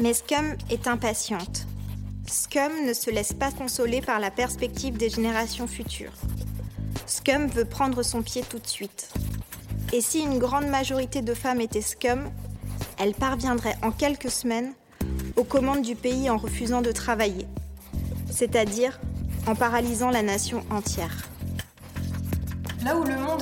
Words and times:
Mais 0.00 0.14
Scum 0.14 0.56
est 0.70 0.86
impatiente. 0.86 1.66
Scum 2.26 2.86
ne 2.86 2.94
se 2.94 3.10
laisse 3.10 3.34
pas 3.34 3.50
consoler 3.50 4.00
par 4.00 4.18
la 4.18 4.30
perspective 4.30 4.96
des 4.96 5.10
générations 5.10 5.66
futures. 5.66 6.14
Scum 7.06 7.48
veut 7.48 7.66
prendre 7.66 8.02
son 8.02 8.22
pied 8.22 8.42
tout 8.48 8.58
de 8.58 8.66
suite. 8.66 9.12
Et 9.92 10.00
si 10.00 10.20
une 10.20 10.38
grande 10.38 10.68
majorité 10.68 11.20
de 11.20 11.34
femmes 11.34 11.60
étaient 11.60 11.82
Scum, 11.82 12.30
elles 12.98 13.12
parviendraient 13.12 13.76
en 13.82 13.90
quelques 13.90 14.30
semaines 14.30 14.72
aux 15.36 15.44
commandes 15.44 15.82
du 15.82 15.96
pays 15.96 16.30
en 16.30 16.38
refusant 16.38 16.80
de 16.80 16.92
travailler, 16.92 17.46
c'est-à-dire 18.30 19.00
en 19.46 19.54
paralysant 19.54 20.10
la 20.10 20.22
nation 20.22 20.64
entière. 20.70 21.28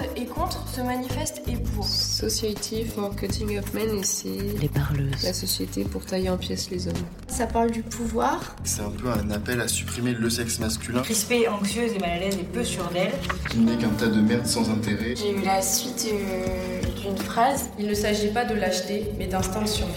Monde 0.03 0.09
est 0.17 0.27
contre, 0.27 0.67
se 0.69 0.81
manifeste 0.81 1.43
et 1.49 1.57
pour. 1.57 1.85
Society 1.87 2.85
for 2.85 3.15
Cutting 3.15 3.59
Up 3.59 3.67
Men 3.75 3.99
et 3.99 4.03
c'est 4.03 4.29
Les 4.61 4.69
parleuses. 4.69 5.23
la 5.23 5.33
société 5.33 5.85
pour 5.85 6.05
tailler 6.05 6.31
en 6.31 6.37
pièces 6.37 6.71
les 6.71 6.89
hommes. 6.89 6.95
Ça 7.29 7.47
parle 7.47 7.71
du 7.71 7.83
pouvoir. 7.83 8.57
C'est 8.65 8.83
un 8.83 8.91
peu 8.91 9.09
un 9.09 9.31
appel 9.31 9.61
à 9.61 9.69
supprimer 9.69 10.13
le 10.13 10.29
sexe 10.31 10.59
masculin, 10.59 11.03
Crispée, 11.03 11.49
anxieuse 11.49 11.93
et 11.95 11.99
mal 11.99 12.11
à 12.11 12.19
l'aise 12.19 12.35
et 12.41 12.45
peu 12.45 12.65
sûre 12.65 12.89
d'elle. 12.93 13.13
qui 13.51 13.59
n'est 13.59 13.77
qu'un 13.77 13.89
tas 13.91 14.07
de 14.09 14.21
merde 14.21 14.47
sans 14.47 14.69
intérêt. 14.71 15.15
J'ai 15.17 15.33
eu 15.33 15.43
la 15.45 15.63
suite 15.63 16.09
euh, 16.13 16.81
d'une 17.03 17.17
phrase. 17.17 17.71
Il 17.79 17.87
ne 17.87 17.95
s'agit 17.95 18.29
pas 18.29 18.45
de 18.45 18.55
lâcheté, 18.55 19.07
mais 19.19 19.27
d'instinct 19.27 19.63
de 19.63 19.69
survie. 19.69 19.93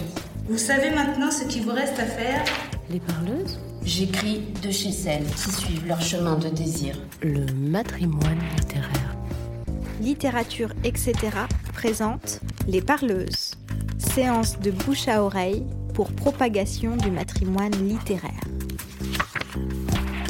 Vous 0.48 0.58
savez 0.58 0.90
maintenant 0.90 1.30
ce 1.30 1.44
qu'il 1.44 1.62
vous 1.62 1.72
reste 1.72 1.98
à 1.98 2.06
faire? 2.06 2.44
Les 2.90 3.00
parleuses. 3.00 3.58
J'écris 3.84 4.42
de 4.62 4.70
chez 4.70 4.92
celles 4.92 5.24
qui 5.24 5.50
suivent 5.50 5.86
leur 5.86 6.00
chemin 6.00 6.36
de 6.36 6.48
désir. 6.48 6.94
Le 7.22 7.46
matrimoine 7.54 8.38
littéraire. 8.58 9.11
Littérature, 10.02 10.70
etc. 10.82 11.14
présente 11.72 12.40
Les 12.66 12.82
Parleuses, 12.82 13.52
séance 13.98 14.58
de 14.58 14.72
bouche 14.72 15.06
à 15.06 15.22
oreille 15.22 15.64
pour 15.94 16.10
propagation 16.10 16.96
du 16.96 17.12
matrimoine 17.12 17.70
littéraire. 17.86 18.40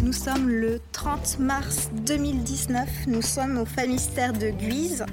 Nous 0.03 0.13
sommes 0.13 0.47
le 0.47 0.79
30 0.93 1.39
mars 1.39 1.89
2019, 2.05 3.07
nous 3.07 3.23
sommes 3.23 3.57
au 3.57 3.65
Famistère 3.65 4.35
de 4.35 4.51
Guise, 4.51 5.07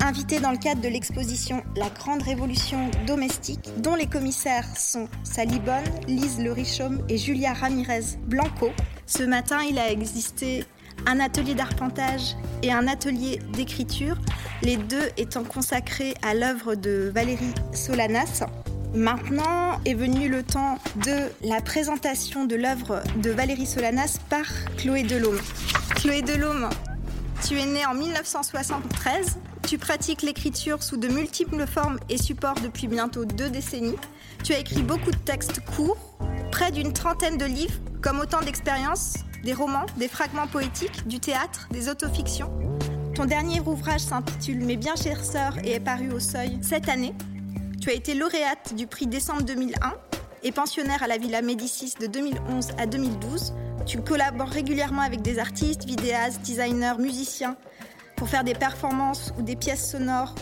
invités 0.00 0.40
dans 0.40 0.52
le 0.52 0.58
cadre 0.58 0.80
de 0.80 0.88
l'exposition 0.88 1.62
La 1.76 1.90
Grande 1.90 2.22
Révolution 2.22 2.90
domestique, 3.06 3.68
dont 3.82 3.94
les 3.94 4.06
commissaires 4.06 4.74
sont 4.74 5.06
Sally 5.22 5.60
Bonne, 5.60 5.84
Lise 6.08 6.40
Le 6.40 6.50
Richaume 6.50 7.04
et 7.10 7.18
Julia 7.18 7.52
Ramirez 7.52 8.16
Blanco. 8.26 8.70
Ce 9.04 9.22
matin, 9.22 9.60
il 9.68 9.78
a 9.78 9.92
existé 9.92 10.64
un 11.06 11.20
atelier 11.20 11.54
d'arpentage 11.54 12.36
et 12.62 12.72
un 12.72 12.86
atelier 12.86 13.40
d'écriture, 13.52 14.16
les 14.62 14.76
deux 14.76 15.08
étant 15.16 15.44
consacrés 15.44 16.14
à 16.22 16.34
l'œuvre 16.34 16.74
de 16.74 17.10
Valérie 17.14 17.54
Solanas. 17.72 18.44
Maintenant 18.94 19.80
est 19.86 19.94
venu 19.94 20.28
le 20.28 20.42
temps 20.42 20.78
de 20.96 21.48
la 21.48 21.60
présentation 21.60 22.44
de 22.44 22.56
l'œuvre 22.56 23.02
de 23.16 23.30
Valérie 23.30 23.66
Solanas 23.66 24.18
par 24.28 24.44
Chloé 24.76 25.02
Delhomme. 25.02 25.40
Chloé 25.94 26.22
Delhomme, 26.22 26.68
tu 27.46 27.58
es 27.58 27.66
née 27.66 27.86
en 27.86 27.94
1973. 27.94 29.38
Tu 29.66 29.78
pratiques 29.78 30.22
l'écriture 30.22 30.82
sous 30.82 30.96
de 30.96 31.08
multiples 31.08 31.66
formes 31.66 31.98
et 32.08 32.18
supports 32.18 32.60
depuis 32.62 32.86
bientôt 32.86 33.24
deux 33.24 33.48
décennies. 33.48 33.96
Tu 34.44 34.52
as 34.52 34.58
écrit 34.58 34.82
beaucoup 34.82 35.10
de 35.10 35.16
textes 35.16 35.60
courts, 35.76 36.18
près 36.50 36.70
d'une 36.70 36.92
trentaine 36.92 37.38
de 37.38 37.46
livres, 37.46 37.80
comme 38.02 38.20
autant 38.20 38.40
d'expériences, 38.42 39.14
des 39.42 39.52
romans, 39.52 39.86
des 39.96 40.08
fragments 40.08 40.46
poétiques, 40.46 41.06
du 41.06 41.20
théâtre, 41.20 41.68
des 41.70 41.88
autofictions. 41.88 42.50
Ton 43.14 43.24
dernier 43.26 43.60
ouvrage 43.60 44.00
s'intitule 44.00 44.64
Mes 44.64 44.76
bien 44.76 44.96
chères 44.96 45.24
sœurs 45.24 45.58
et 45.64 45.72
est 45.72 45.80
paru 45.80 46.10
au 46.12 46.20
Seuil 46.20 46.58
cette 46.62 46.88
année. 46.88 47.14
Tu 47.80 47.90
as 47.90 47.94
été 47.94 48.14
lauréate 48.14 48.74
du 48.74 48.86
prix 48.86 49.06
décembre 49.06 49.42
2001 49.42 49.94
et 50.44 50.52
pensionnaire 50.52 51.02
à 51.02 51.06
la 51.06 51.18
Villa 51.18 51.42
Médicis 51.42 51.94
de 52.00 52.06
2011 52.06 52.68
à 52.78 52.86
2012. 52.86 53.54
Tu 53.86 54.00
collabores 54.00 54.48
régulièrement 54.48 55.02
avec 55.02 55.22
des 55.22 55.38
artistes, 55.38 55.84
vidéastes, 55.84 56.42
designers, 56.42 56.94
musiciens 56.98 57.56
pour 58.16 58.28
faire 58.28 58.44
des 58.44 58.54
performances 58.54 59.32
ou 59.38 59.42
des 59.42 59.56
pièces 59.56 59.90
sonores, 59.90 60.34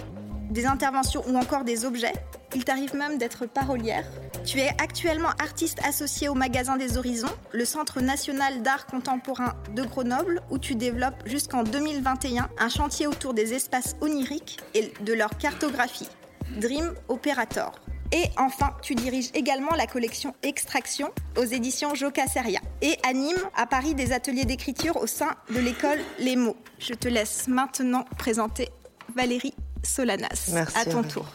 des 0.50 0.66
interventions 0.66 1.24
ou 1.28 1.36
encore 1.36 1.64
des 1.64 1.84
objets. 1.84 2.12
Il 2.54 2.64
t'arrive 2.64 2.94
même 2.96 3.16
d'être 3.16 3.46
parolière. 3.46 4.04
Tu 4.44 4.58
es 4.58 4.70
actuellement 4.82 5.30
artiste 5.38 5.78
associé 5.86 6.28
au 6.28 6.34
Magasin 6.34 6.76
des 6.76 6.98
Horizons, 6.98 7.28
le 7.52 7.64
Centre 7.64 8.00
national 8.00 8.62
d'art 8.62 8.86
contemporain 8.86 9.54
de 9.74 9.84
Grenoble, 9.84 10.42
où 10.50 10.58
tu 10.58 10.74
développes 10.74 11.22
jusqu'en 11.26 11.62
2021 11.62 12.48
un 12.58 12.68
chantier 12.68 13.06
autour 13.06 13.34
des 13.34 13.54
espaces 13.54 13.94
oniriques 14.00 14.58
et 14.74 14.92
de 15.02 15.12
leur 15.12 15.30
cartographie. 15.38 16.08
Dream 16.56 16.92
Operator. 17.08 17.72
Et 18.12 18.24
enfin, 18.36 18.74
tu 18.82 18.96
diriges 18.96 19.30
également 19.34 19.74
la 19.76 19.86
collection 19.86 20.34
Extraction 20.42 21.10
aux 21.36 21.44
éditions 21.44 21.94
Joca 21.94 22.26
Seria 22.26 22.60
et 22.82 22.96
anime 23.08 23.38
à 23.56 23.66
Paris 23.66 23.94
des 23.94 24.12
ateliers 24.12 24.44
d'écriture 24.44 24.96
au 24.96 25.06
sein 25.06 25.36
de 25.54 25.60
l'école 25.60 25.98
Les 26.18 26.34
Mots. 26.34 26.56
Je 26.80 26.94
te 26.94 27.06
laisse 27.06 27.46
maintenant 27.46 28.04
présenter 28.18 28.68
Valérie 29.14 29.54
Solanas. 29.82 30.50
Merci, 30.52 30.78
à 30.78 30.84
ton 30.84 31.02
tour. 31.02 31.26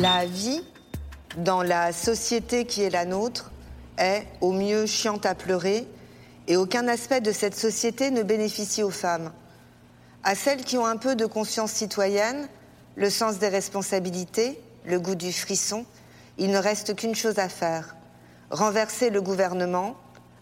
La 0.00 0.26
vie 0.26 0.62
dans 1.38 1.62
la 1.62 1.92
société 1.92 2.64
qui 2.64 2.82
est 2.82 2.90
la 2.90 3.04
nôtre 3.04 3.50
est 3.98 4.26
au 4.40 4.52
mieux 4.52 4.86
chiante 4.86 5.26
à 5.26 5.34
pleurer 5.34 5.86
et 6.48 6.56
aucun 6.56 6.88
aspect 6.88 7.20
de 7.20 7.32
cette 7.32 7.56
société 7.56 8.10
ne 8.10 8.22
bénéficie 8.22 8.82
aux 8.82 8.90
femmes. 8.90 9.32
À 10.22 10.34
celles 10.34 10.64
qui 10.64 10.78
ont 10.78 10.86
un 10.86 10.96
peu 10.96 11.14
de 11.16 11.26
conscience 11.26 11.72
citoyenne, 11.72 12.48
le 12.96 13.10
sens 13.10 13.38
des 13.38 13.48
responsabilités, 13.48 14.60
le 14.84 14.98
goût 14.98 15.14
du 15.14 15.32
frisson, 15.32 15.84
il 16.38 16.50
ne 16.50 16.58
reste 16.58 16.94
qu'une 16.96 17.14
chose 17.14 17.38
à 17.38 17.48
faire. 17.48 17.96
Renverser 18.50 19.10
le 19.10 19.20
gouvernement, 19.20 19.96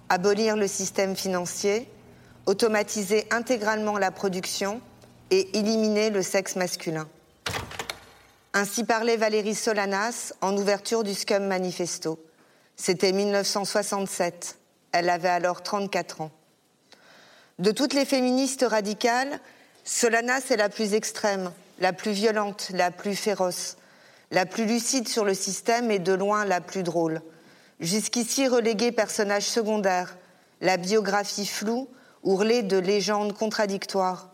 abolir 0.08 0.56
le 0.56 0.66
système 0.66 1.16
financier, 1.16 1.88
automatiser 2.46 3.26
intégralement 3.30 3.98
la 3.98 4.10
production 4.10 4.80
et 5.30 5.58
éliminer 5.58 6.10
le 6.10 6.22
sexe 6.22 6.56
masculin. 6.56 7.08
Ainsi 8.56 8.84
parlait 8.84 9.16
Valérie 9.16 9.56
Solanas 9.56 10.32
en 10.40 10.56
ouverture 10.56 11.02
du 11.02 11.12
Scum 11.12 11.44
Manifesto. 11.44 12.24
C'était 12.76 13.10
1967. 13.10 14.58
Elle 14.92 15.10
avait 15.10 15.28
alors 15.28 15.64
34 15.64 16.20
ans. 16.20 16.30
De 17.58 17.72
toutes 17.72 17.94
les 17.94 18.04
féministes 18.04 18.64
radicales, 18.64 19.40
Solanas 19.82 20.50
est 20.50 20.56
la 20.56 20.68
plus 20.68 20.94
extrême, 20.94 21.50
la 21.80 21.92
plus 21.92 22.12
violente, 22.12 22.70
la 22.72 22.92
plus 22.92 23.16
féroce, 23.16 23.76
la 24.30 24.46
plus 24.46 24.66
lucide 24.66 25.08
sur 25.08 25.24
le 25.24 25.34
système 25.34 25.90
et 25.90 25.98
de 25.98 26.12
loin 26.12 26.44
la 26.44 26.60
plus 26.60 26.84
drôle. 26.84 27.22
Jusqu'ici 27.80 28.46
reléguée 28.46 28.92
personnage 28.92 29.46
secondaire, 29.46 30.16
la 30.60 30.76
biographie 30.76 31.46
floue, 31.46 31.88
ourlée 32.22 32.62
de 32.62 32.78
légendes 32.78 33.32
contradictoires, 33.32 34.30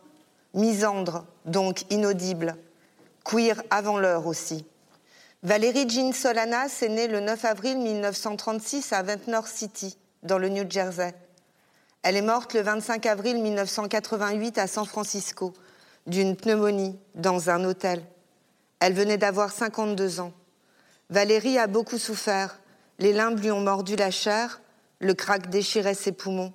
misandre, 0.53 1.25
donc 1.47 1.91
inaudible, 1.91 2.59
queer 3.25 3.63
avant 3.71 3.99
l'heure 3.99 4.27
aussi. 4.27 4.65
Valérie 5.43 5.89
Jean 5.89 6.13
Solanas 6.13 6.83
est 6.83 6.89
née 6.89 7.09
le 7.09 7.21
9 7.21 7.45
avril 7.45 7.79
1936 7.79 8.93
à 8.93 9.03
Ventnor 9.03 9.47
City, 9.49 9.97
dans 10.23 10.39
le 10.39 10.49
New 10.49 10.71
Jersey. 10.71 11.15
Elle 12.03 12.17
est 12.17 12.23
morte 12.23 12.55
le 12.55 12.61
25 12.61 13.07
avril 13.07 13.41
1988 13.43 14.59
à 14.59 14.67
San 14.67 14.85
Francisco, 14.85 15.55
d'une 16.07 16.37
pneumonie, 16.37 16.99
dans 17.15 17.51
un 17.51 17.65
hôtel. 17.65 18.03
Elle 18.81 18.95
venait 18.95 19.19
d'avoir 19.19 19.51
52 19.51 20.21
ans. 20.21 20.33
Valérie 21.11 21.59
a 21.59 21.67
beaucoup 21.67 21.99
souffert. 21.99 22.59
Les 22.99 23.13
limbes 23.13 23.41
lui 23.41 23.51
ont 23.51 23.61
mordu 23.61 23.97
la 23.97 24.11
chair, 24.11 24.61
le 24.99 25.15
crack 25.15 25.49
déchirait 25.49 25.95
ses 25.95 26.13
poumons. 26.13 26.53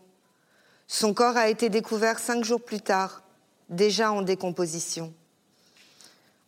Son 0.88 1.14
corps 1.14 1.38
a 1.38 1.50
été 1.50 1.70
découvert 1.70 2.20
cinq 2.20 2.44
jours 2.44 2.64
plus 2.64 2.82
tard, 2.82 3.24
déjà 3.70 4.12
en 4.12 4.22
décomposition. 4.22 5.14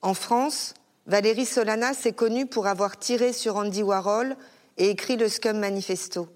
En 0.01 0.13
France, 0.13 0.73
Valérie 1.07 1.45
Solanas 1.45 2.01
est 2.05 2.13
connue 2.13 2.45
pour 2.45 2.67
avoir 2.67 2.97
tiré 2.97 3.33
sur 3.33 3.55
Andy 3.55 3.81
Warhol 3.81 4.35
et 4.77 4.89
écrit 4.89 5.17
le 5.17 5.27
Scum 5.27 5.57
Manifesto. 5.57 6.27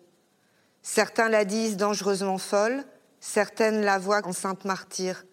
Certains 0.82 1.30
la 1.30 1.46
disent 1.46 1.78
dangereusement 1.78 2.40
folle, 2.40 2.84
certaines 3.20 3.82
la 3.82 4.00
voient 4.00 4.26
en 4.26 4.34
sainte 4.34 4.66
martyre. 4.66 5.26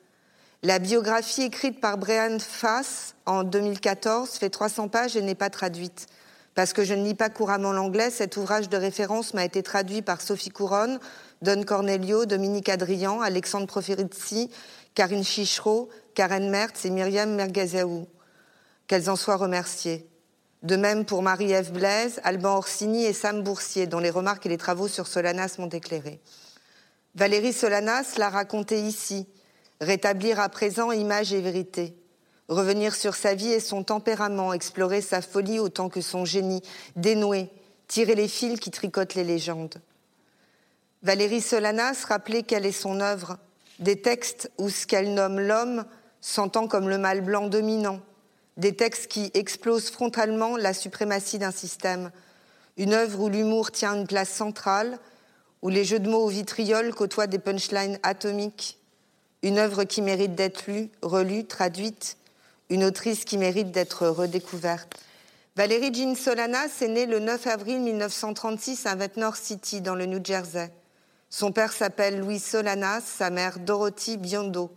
La 0.63 0.79
biographie 0.79 1.43
écrite 1.43 1.81
par 1.81 1.97
Brian 1.97 2.39
Fass 2.39 3.15
en 3.25 3.45
2014 3.45 4.31
fait 4.33 4.51
300 4.51 4.89
pages 4.89 5.17
et 5.17 5.23
n'est 5.23 5.35
pas 5.35 5.51
traduite. 5.51 6.07
Parce 6.55 6.73
que 6.73 6.85
je 6.85 6.93
ne 6.93 7.05
lis 7.05 7.15
pas 7.15 7.31
couramment 7.31 7.73
l'anglais, 7.73 8.11
cet 8.11 8.37
ouvrage 8.37 8.69
de 8.69 8.77
référence 8.77 9.33
m'a 9.33 9.45
été 9.45 9.63
traduit 9.63 10.03
par 10.03 10.21
Sophie 10.21 10.51
Couronne, 10.51 10.99
Don 11.41 11.63
Cornelio, 11.63 12.27
Dominique 12.27 12.69
Adrian, 12.69 13.21
Alexandre 13.21 13.69
Proferizzi, 13.69 14.51
Karine 14.95 15.25
Chichereau, 15.25 15.89
Karen 16.15 16.51
Mertz 16.51 16.85
et 16.85 16.91
Myriam 16.91 17.33
Mergazaou. 17.37 18.09
Qu'elles 18.89 19.11
en 19.11 19.17
soient 19.17 19.37
remerciées. 19.37 20.09
De 20.65 20.75
même 20.75 21.05
pour 21.05 21.23
Marie-Ève 21.23 21.71
Blaise, 21.71 22.21
Alban 22.25 22.57
Orsini 22.57 23.05
et 23.05 23.13
Sam 23.13 23.43
Boursier, 23.43 23.87
dont 23.87 24.01
les 24.01 24.11
remarques 24.11 24.47
et 24.47 24.49
les 24.49 24.57
travaux 24.57 24.89
sur 24.89 25.07
Solanas 25.07 25.57
m'ont 25.59 25.69
éclairé. 25.69 26.21
Valérie 27.15 27.53
Solanas 27.53 28.15
l'a 28.17 28.29
raconté 28.29 28.81
ici, 28.81 29.29
rétablir 29.81 30.41
à 30.41 30.49
présent 30.49 30.91
image 30.91 31.33
et 31.33 31.41
vérité, 31.41 31.97
revenir 32.49 32.95
sur 32.95 33.15
sa 33.15 33.35
vie 33.35 33.53
et 33.53 33.61
son 33.61 33.85
tempérament, 33.85 34.53
explorer 34.53 35.01
sa 35.01 35.23
folie 35.23 35.61
autant 35.61 35.89
que 35.89 36.01
son 36.01 36.25
génie, 36.25 36.63
dénouer, 36.97 37.51
tirer 37.87 38.15
les 38.15 38.29
fils 38.29 38.59
qui 38.59 38.71
tricotent 38.71 39.15
les 39.15 39.25
légendes. 39.25 39.81
Valérie 41.03 41.41
Solanas 41.41 42.05
rappelait 42.09 42.43
quelle 42.43 42.67
est 42.67 42.73
son 42.73 43.01
œuvre, 43.01 43.39
des 43.79 44.01
textes 44.01 44.51
où 44.59 44.71
ce 44.71 44.87
qu'elle 44.87 45.15
nomme 45.15 45.39
l'homme 45.39 45.85
s'entend 46.21 46.67
comme 46.67 46.89
le 46.89 46.99
mal 46.99 47.21
blanc 47.21 47.47
dominant, 47.47 48.01
des 48.59 48.75
textes 48.75 49.07
qui 49.07 49.31
explosent 49.35 49.91
frontalement 49.91 50.57
la 50.57 50.75
suprématie 50.75 51.39
d'un 51.39 51.53
système, 51.53 52.11
une 52.77 52.93
œuvre 52.93 53.21
où 53.21 53.29
l'humour 53.29 53.71
tient 53.71 53.95
une 53.95 54.07
place 54.07 54.31
centrale, 54.31 54.99
où 55.63 55.69
les 55.69 55.85
jeux 55.85 56.01
de 56.01 56.11
mots 56.11 56.25
au 56.25 56.29
vitriol 56.29 56.93
côtoient 56.93 57.29
des 57.29 57.39
punchlines 57.39 57.99
atomiques, 58.03 58.79
une 59.43 59.59
œuvre 59.59 59.85
qui 59.85 60.03
mérite 60.03 60.35
d'être 60.35 60.67
lue, 60.67 60.91
relue, 61.03 61.47
traduite, 61.47 62.17
une 62.69 62.85
autrice 62.85 63.25
qui 63.25 63.39
mérite 63.39 63.71
d'être 63.71 64.09
redécouverte. 64.09 64.93
Valérie 65.57 65.95
Jean 65.95 66.15
Solanas 66.17 66.83
est 66.83 66.89
née 66.89 67.07
le 67.07 67.21
9 67.21 67.47
avril 67.47 67.81
1936 67.81 68.87
à 68.87 68.97
Ventnor 68.97 69.37
City, 69.37 69.81
dans 69.81 69.95
le 69.95 70.07
New 70.07 70.25
Jersey. 70.25 70.73
Son 71.31 71.53
père 71.53 71.73
s'appelle 71.73 72.21
Louis 72.21 72.41
Solanas, 72.41 73.03
sa 73.03 73.31
mère 73.31 73.61
Dorothy 73.61 74.17
Biondo. 74.17 74.71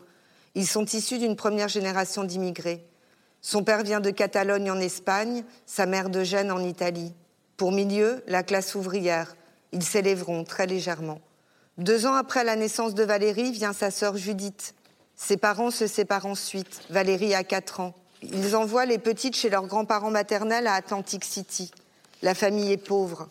Ils 0.53 0.67
sont 0.67 0.85
issus 0.85 1.17
d'une 1.17 1.35
première 1.35 1.67
génération 1.67 2.23
d'immigrés. 2.23 2.85
Son 3.41 3.63
père 3.63 3.83
vient 3.83 3.99
de 3.99 4.09
Catalogne 4.09 4.69
en 4.71 4.79
Espagne, 4.79 5.43
sa 5.65 5.85
mère 5.85 6.09
de 6.09 6.23
Gênes 6.23 6.51
en 6.51 6.63
Italie. 6.63 7.13
Pour 7.57 7.71
milieu, 7.71 8.23
la 8.27 8.43
classe 8.43 8.75
ouvrière. 8.75 9.35
Ils 9.71 9.83
s'élèveront 9.83 10.43
très 10.43 10.67
légèrement. 10.67 11.19
Deux 11.77 12.05
ans 12.05 12.13
après 12.13 12.43
la 12.43 12.55
naissance 12.55 12.93
de 12.93 13.03
Valérie 13.03 13.51
vient 13.51 13.73
sa 13.73 13.91
sœur 13.91 14.17
Judith. 14.17 14.75
Ses 15.15 15.38
parents 15.38 15.71
se 15.71 15.88
séparent 15.88 16.25
ensuite. 16.25 16.81
Valérie 16.89 17.33
a 17.33 17.43
4 17.43 17.79
ans. 17.79 17.93
Ils 18.21 18.55
envoient 18.55 18.85
les 18.85 18.99
petites 18.99 19.35
chez 19.35 19.49
leurs 19.49 19.67
grands-parents 19.67 20.11
maternels 20.11 20.67
à 20.67 20.73
Atlantic 20.73 21.23
City. 21.23 21.71
La 22.21 22.35
famille 22.35 22.71
est 22.71 22.77
pauvre. 22.77 23.29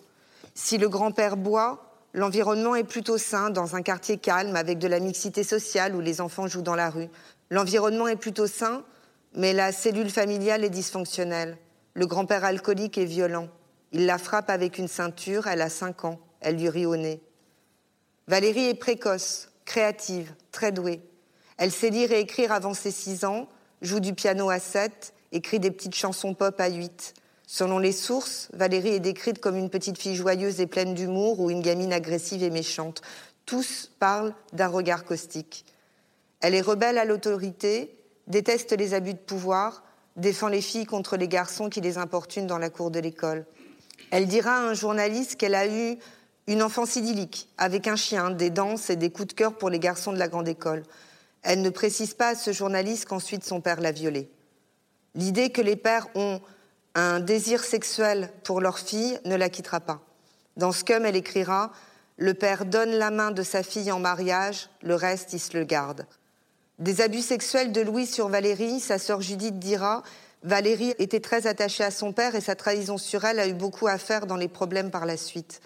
Si 0.55 0.79
le 0.79 0.89
grand-père 0.89 1.37
boit, 1.37 1.91
L'environnement 2.13 2.75
est 2.75 2.85
plutôt 2.85 3.19
sain 3.19 3.51
dans 3.51 3.77
un 3.77 3.83
quartier 3.83 4.17
calme 4.17 4.57
avec 4.57 4.79
de 4.79 4.89
la 4.89 4.99
mixité 4.99 5.45
sociale 5.45 5.95
où 5.95 6.01
les 6.01 6.21
enfants 6.21 6.49
jouent 6.49 6.63
dans 6.63 6.75
la 6.75 6.91
rue. 6.91 7.09
L'environnement 7.51 8.09
est 8.09 8.17
plutôt 8.17 8.49
sain, 8.49 8.83
mais 9.35 9.53
la 9.53 9.73
cellule 9.73 10.11
familiale 10.11 10.65
est 10.65 10.71
dysfonctionnelle. 10.71 11.57
Le 11.95 12.07
grand-père 12.07 12.45
alcoolique 12.45 12.99
est 12.99 13.05
violent. 13.05 13.49
Il 13.93 14.07
la 14.07 14.19
frappe 14.19 14.51
avec 14.51 14.79
une 14.79 14.89
ceinture, 14.89 15.47
elle 15.47 15.63
a 15.63 15.69
5 15.69 16.05
ans, 16.05 16.21
elle 16.41 16.57
lui 16.57 16.69
rit 16.69 16.87
au 16.87 16.97
nez. 16.97 17.21
Valérie 18.29 18.69
est 18.69 18.75
précoce, 18.75 19.51
créative, 19.65 20.33
très 20.53 20.73
douée. 20.73 21.01
Elle 21.59 21.73
sait 21.73 21.91
lire 21.91 22.13
et 22.13 22.21
écrire 22.21 22.53
avant 22.53 22.75
ses 22.75 22.91
6 22.91 23.25
ans, 23.25 23.49
joue 23.83 24.01
du 24.01 24.15
piano 24.15 24.51
à 24.51 24.59
7, 24.59 25.13
écrit 25.33 25.59
des 25.59 25.71
petites 25.71 25.95
chansons 25.95 26.35
pop 26.35 26.61
à 26.61 26.69
8. 26.69 27.15
Selon 27.47 27.79
les 27.79 27.93
sources, 27.93 28.49
Valérie 28.53 28.95
est 28.95 29.01
décrite 29.01 29.41
comme 29.41 29.57
une 29.57 29.71
petite 29.71 29.99
fille 29.99 30.15
joyeuse 30.15 30.61
et 30.61 30.67
pleine 30.69 30.95
d'humour 30.95 31.41
ou 31.41 31.51
une 31.51 31.63
gamine 31.63 31.93
agressive 31.93 32.45
et 32.45 32.51
méchante. 32.51 33.03
Tous 33.45 33.91
parlent 33.99 34.35
d'un 34.53 34.69
regard 34.69 35.05
caustique. 35.05 35.65
Elle 36.41 36.55
est 36.55 36.61
rebelle 36.61 36.97
à 36.97 37.05
l'autorité, 37.05 37.99
déteste 38.31 38.73
les 38.73 38.95
abus 38.95 39.15
de 39.15 39.19
pouvoir, 39.19 39.83
défend 40.17 40.49
les 40.49 40.63
filles 40.63 40.87
contre 40.87 41.17
les 41.17 41.29
garçons 41.29 41.69
qui 41.69 41.81
les 41.81 41.99
importunent 41.99 42.47
dans 42.47 42.59
la 42.59 42.71
cour 42.71 42.91
de 42.91 43.01
l'école. 43.01 43.45
Elle 44.11 44.27
dira 44.27 44.53
à 44.53 44.61
un 44.61 44.75
journaliste 44.75 45.37
qu'elle 45.37 45.55
a 45.55 45.67
eu 45.67 45.99
une 46.47 46.63
enfance 46.63 46.97
idyllique, 46.97 47.49
avec 47.59 47.87
un 47.87 47.97
chien, 47.97 48.31
des 48.31 48.51
danses 48.51 48.91
et 48.91 48.97
des 48.97 49.11
coups 49.11 49.29
de 49.29 49.33
cœur 49.35 49.57
pour 49.57 49.71
les 49.71 49.79
garçons 49.79 50.13
de 50.13 50.19
la 50.19 50.29
grande 50.29 50.49
école. 50.49 50.83
Elle 51.43 51.63
ne 51.63 51.71
précise 51.71 52.15
pas 52.15 52.29
à 52.29 52.35
ce 52.35 52.53
journaliste 52.53 53.07
qu'ensuite 53.07 53.45
son 53.45 53.61
père 53.61 53.81
l'a 53.81 53.93
violée. 53.93 54.31
L'idée 55.15 55.51
que 55.51 55.61
les 55.61 55.77
pères 55.77 56.09
ont 56.15 56.41
un 56.95 57.21
désir 57.21 57.63
sexuel 57.63 58.31
pour 58.45 58.61
leur 58.61 58.79
fille 58.79 59.19
ne 59.25 59.37
la 59.37 59.49
quittera 59.49 59.81
pas. 59.81 60.01
Dans 60.57 60.73
Scum, 60.73 61.05
elle 61.05 61.17
écrira 61.17 61.73
Le 62.17 62.35
père 62.35 62.65
donne 62.65 62.91
la 62.91 63.11
main 63.11 63.31
de 63.31 63.43
sa 63.43 63.63
fille 63.63 63.93
en 63.93 64.01
mariage, 64.01 64.71
le 64.83 64.95
reste, 64.95 65.33
il 65.33 65.39
se 65.39 65.57
le 65.57 65.65
garde. 65.65 66.07
Des 66.81 67.03
abus 67.03 67.21
sexuels 67.21 67.73
de 67.73 67.83
Louis 67.83 68.07
sur 68.07 68.29
Valérie, 68.29 68.81
sa 68.81 68.99
sœur 68.99 69.21
Judith 69.21 69.59
dira 69.59 70.03
Valérie 70.43 70.95
était 70.99 71.21
très 71.21 71.47
attachée 71.47 71.85
à 71.85 71.91
son 71.91 72.15
père 72.15 72.35
et 72.35 72.41
sa 72.41 72.55
trahison 72.55 72.97
sur 72.97 73.27
elle 73.27 73.39
a 73.39 73.47
eu 73.47 73.53
beaucoup 73.53 73.87
à 73.87 73.99
faire 73.99 74.27
dans 74.27 74.39
les 74.39 74.49
problèmes 74.49 74.91
par 74.91 75.05
la 75.05 75.19
suite. 75.19 75.61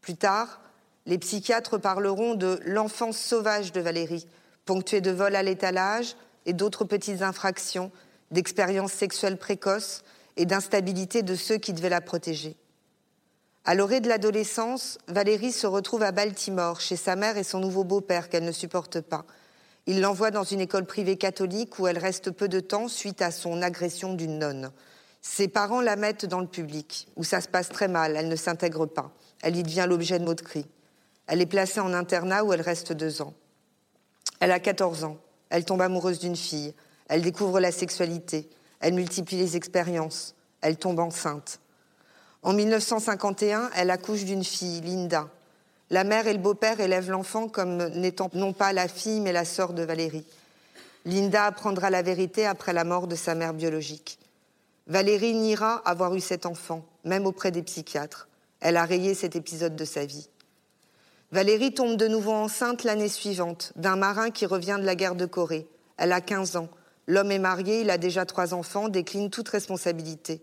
Plus 0.00 0.16
tard, 0.16 0.62
les 1.04 1.18
psychiatres 1.18 1.76
parleront 1.76 2.34
de 2.34 2.60
l'enfance 2.64 3.18
sauvage 3.18 3.72
de 3.72 3.82
Valérie, 3.82 4.26
ponctuée 4.64 5.02
de 5.02 5.10
vols 5.10 5.36
à 5.36 5.42
l'étalage 5.42 6.16
et 6.46 6.54
d'autres 6.54 6.84
petites 6.84 7.20
infractions, 7.20 7.92
d'expériences 8.30 8.92
sexuelles 8.92 9.36
précoces 9.36 10.02
et 10.38 10.46
d'instabilité 10.46 11.22
de 11.22 11.34
ceux 11.34 11.58
qui 11.58 11.74
devaient 11.74 11.90
la 11.90 12.00
protéger. 12.00 12.56
À 13.66 13.74
l'orée 13.74 14.00
de 14.00 14.08
l'adolescence, 14.08 14.96
Valérie 15.08 15.52
se 15.52 15.66
retrouve 15.66 16.04
à 16.04 16.12
Baltimore 16.12 16.80
chez 16.80 16.96
sa 16.96 17.16
mère 17.16 17.36
et 17.36 17.44
son 17.44 17.60
nouveau 17.60 17.84
beau-père 17.84 18.30
qu'elle 18.30 18.46
ne 18.46 18.52
supporte 18.52 19.02
pas. 19.02 19.26
Il 19.88 20.02
l'envoie 20.02 20.30
dans 20.30 20.44
une 20.44 20.60
école 20.60 20.84
privée 20.84 21.16
catholique 21.16 21.78
où 21.78 21.86
elle 21.86 21.96
reste 21.96 22.30
peu 22.30 22.46
de 22.46 22.60
temps 22.60 22.88
suite 22.88 23.22
à 23.22 23.30
son 23.30 23.62
agression 23.62 24.12
d'une 24.12 24.38
nonne. 24.38 24.70
Ses 25.22 25.48
parents 25.48 25.80
la 25.80 25.96
mettent 25.96 26.26
dans 26.26 26.40
le 26.40 26.46
public, 26.46 27.08
où 27.16 27.24
ça 27.24 27.40
se 27.40 27.48
passe 27.48 27.70
très 27.70 27.88
mal, 27.88 28.14
elle 28.14 28.28
ne 28.28 28.36
s'intègre 28.36 28.84
pas. 28.84 29.10
Elle 29.40 29.56
y 29.56 29.62
devient 29.62 29.86
l'objet 29.88 30.18
de 30.18 30.26
mots 30.26 30.34
de 30.34 30.42
cris. 30.42 30.66
Elle 31.26 31.40
est 31.40 31.46
placée 31.46 31.80
en 31.80 31.94
internat 31.94 32.44
où 32.44 32.52
elle 32.52 32.60
reste 32.60 32.92
deux 32.92 33.22
ans. 33.22 33.32
Elle 34.40 34.52
a 34.52 34.60
14 34.60 35.04
ans. 35.04 35.16
Elle 35.48 35.64
tombe 35.64 35.80
amoureuse 35.80 36.18
d'une 36.18 36.36
fille. 36.36 36.74
Elle 37.08 37.22
découvre 37.22 37.58
la 37.58 37.72
sexualité. 37.72 38.50
Elle 38.80 38.92
multiplie 38.92 39.38
les 39.38 39.56
expériences. 39.56 40.34
Elle 40.60 40.76
tombe 40.76 41.00
enceinte. 41.00 41.60
En 42.42 42.52
1951, 42.52 43.70
elle 43.74 43.90
accouche 43.90 44.24
d'une 44.24 44.44
fille, 44.44 44.82
Linda. 44.82 45.30
La 45.90 46.04
mère 46.04 46.26
et 46.26 46.32
le 46.32 46.38
beau-père 46.38 46.80
élèvent 46.80 47.10
l'enfant 47.10 47.48
comme 47.48 47.88
n'étant 47.88 48.30
non 48.34 48.52
pas 48.52 48.72
la 48.72 48.88
fille 48.88 49.20
mais 49.20 49.32
la 49.32 49.44
sœur 49.44 49.72
de 49.72 49.82
Valérie. 49.82 50.26
Linda 51.04 51.46
apprendra 51.46 51.88
la 51.88 52.02
vérité 52.02 52.44
après 52.44 52.74
la 52.74 52.84
mort 52.84 53.06
de 53.06 53.14
sa 53.14 53.34
mère 53.34 53.54
biologique. 53.54 54.18
Valérie 54.86 55.34
niera 55.34 55.82
avoir 55.84 56.14
eu 56.14 56.20
cet 56.20 56.44
enfant, 56.44 56.84
même 57.04 57.26
auprès 57.26 57.50
des 57.50 57.62
psychiatres. 57.62 58.28
Elle 58.60 58.76
a 58.76 58.84
rayé 58.84 59.14
cet 59.14 59.36
épisode 59.36 59.76
de 59.76 59.84
sa 59.84 60.04
vie. 60.04 60.28
Valérie 61.30 61.74
tombe 61.74 61.96
de 61.96 62.08
nouveau 62.08 62.32
enceinte 62.32 62.84
l'année 62.84 63.08
suivante 63.08 63.72
d'un 63.76 63.96
marin 63.96 64.30
qui 64.30 64.46
revient 64.46 64.78
de 64.80 64.86
la 64.86 64.94
guerre 64.94 65.14
de 65.14 65.26
Corée. 65.26 65.66
Elle 65.98 66.12
a 66.12 66.20
15 66.20 66.56
ans. 66.56 66.68
L'homme 67.06 67.30
est 67.30 67.38
marié, 67.38 67.82
il 67.82 67.90
a 67.90 67.98
déjà 67.98 68.26
trois 68.26 68.54
enfants, 68.54 68.88
décline 68.88 69.30
toute 69.30 69.48
responsabilité. 69.48 70.42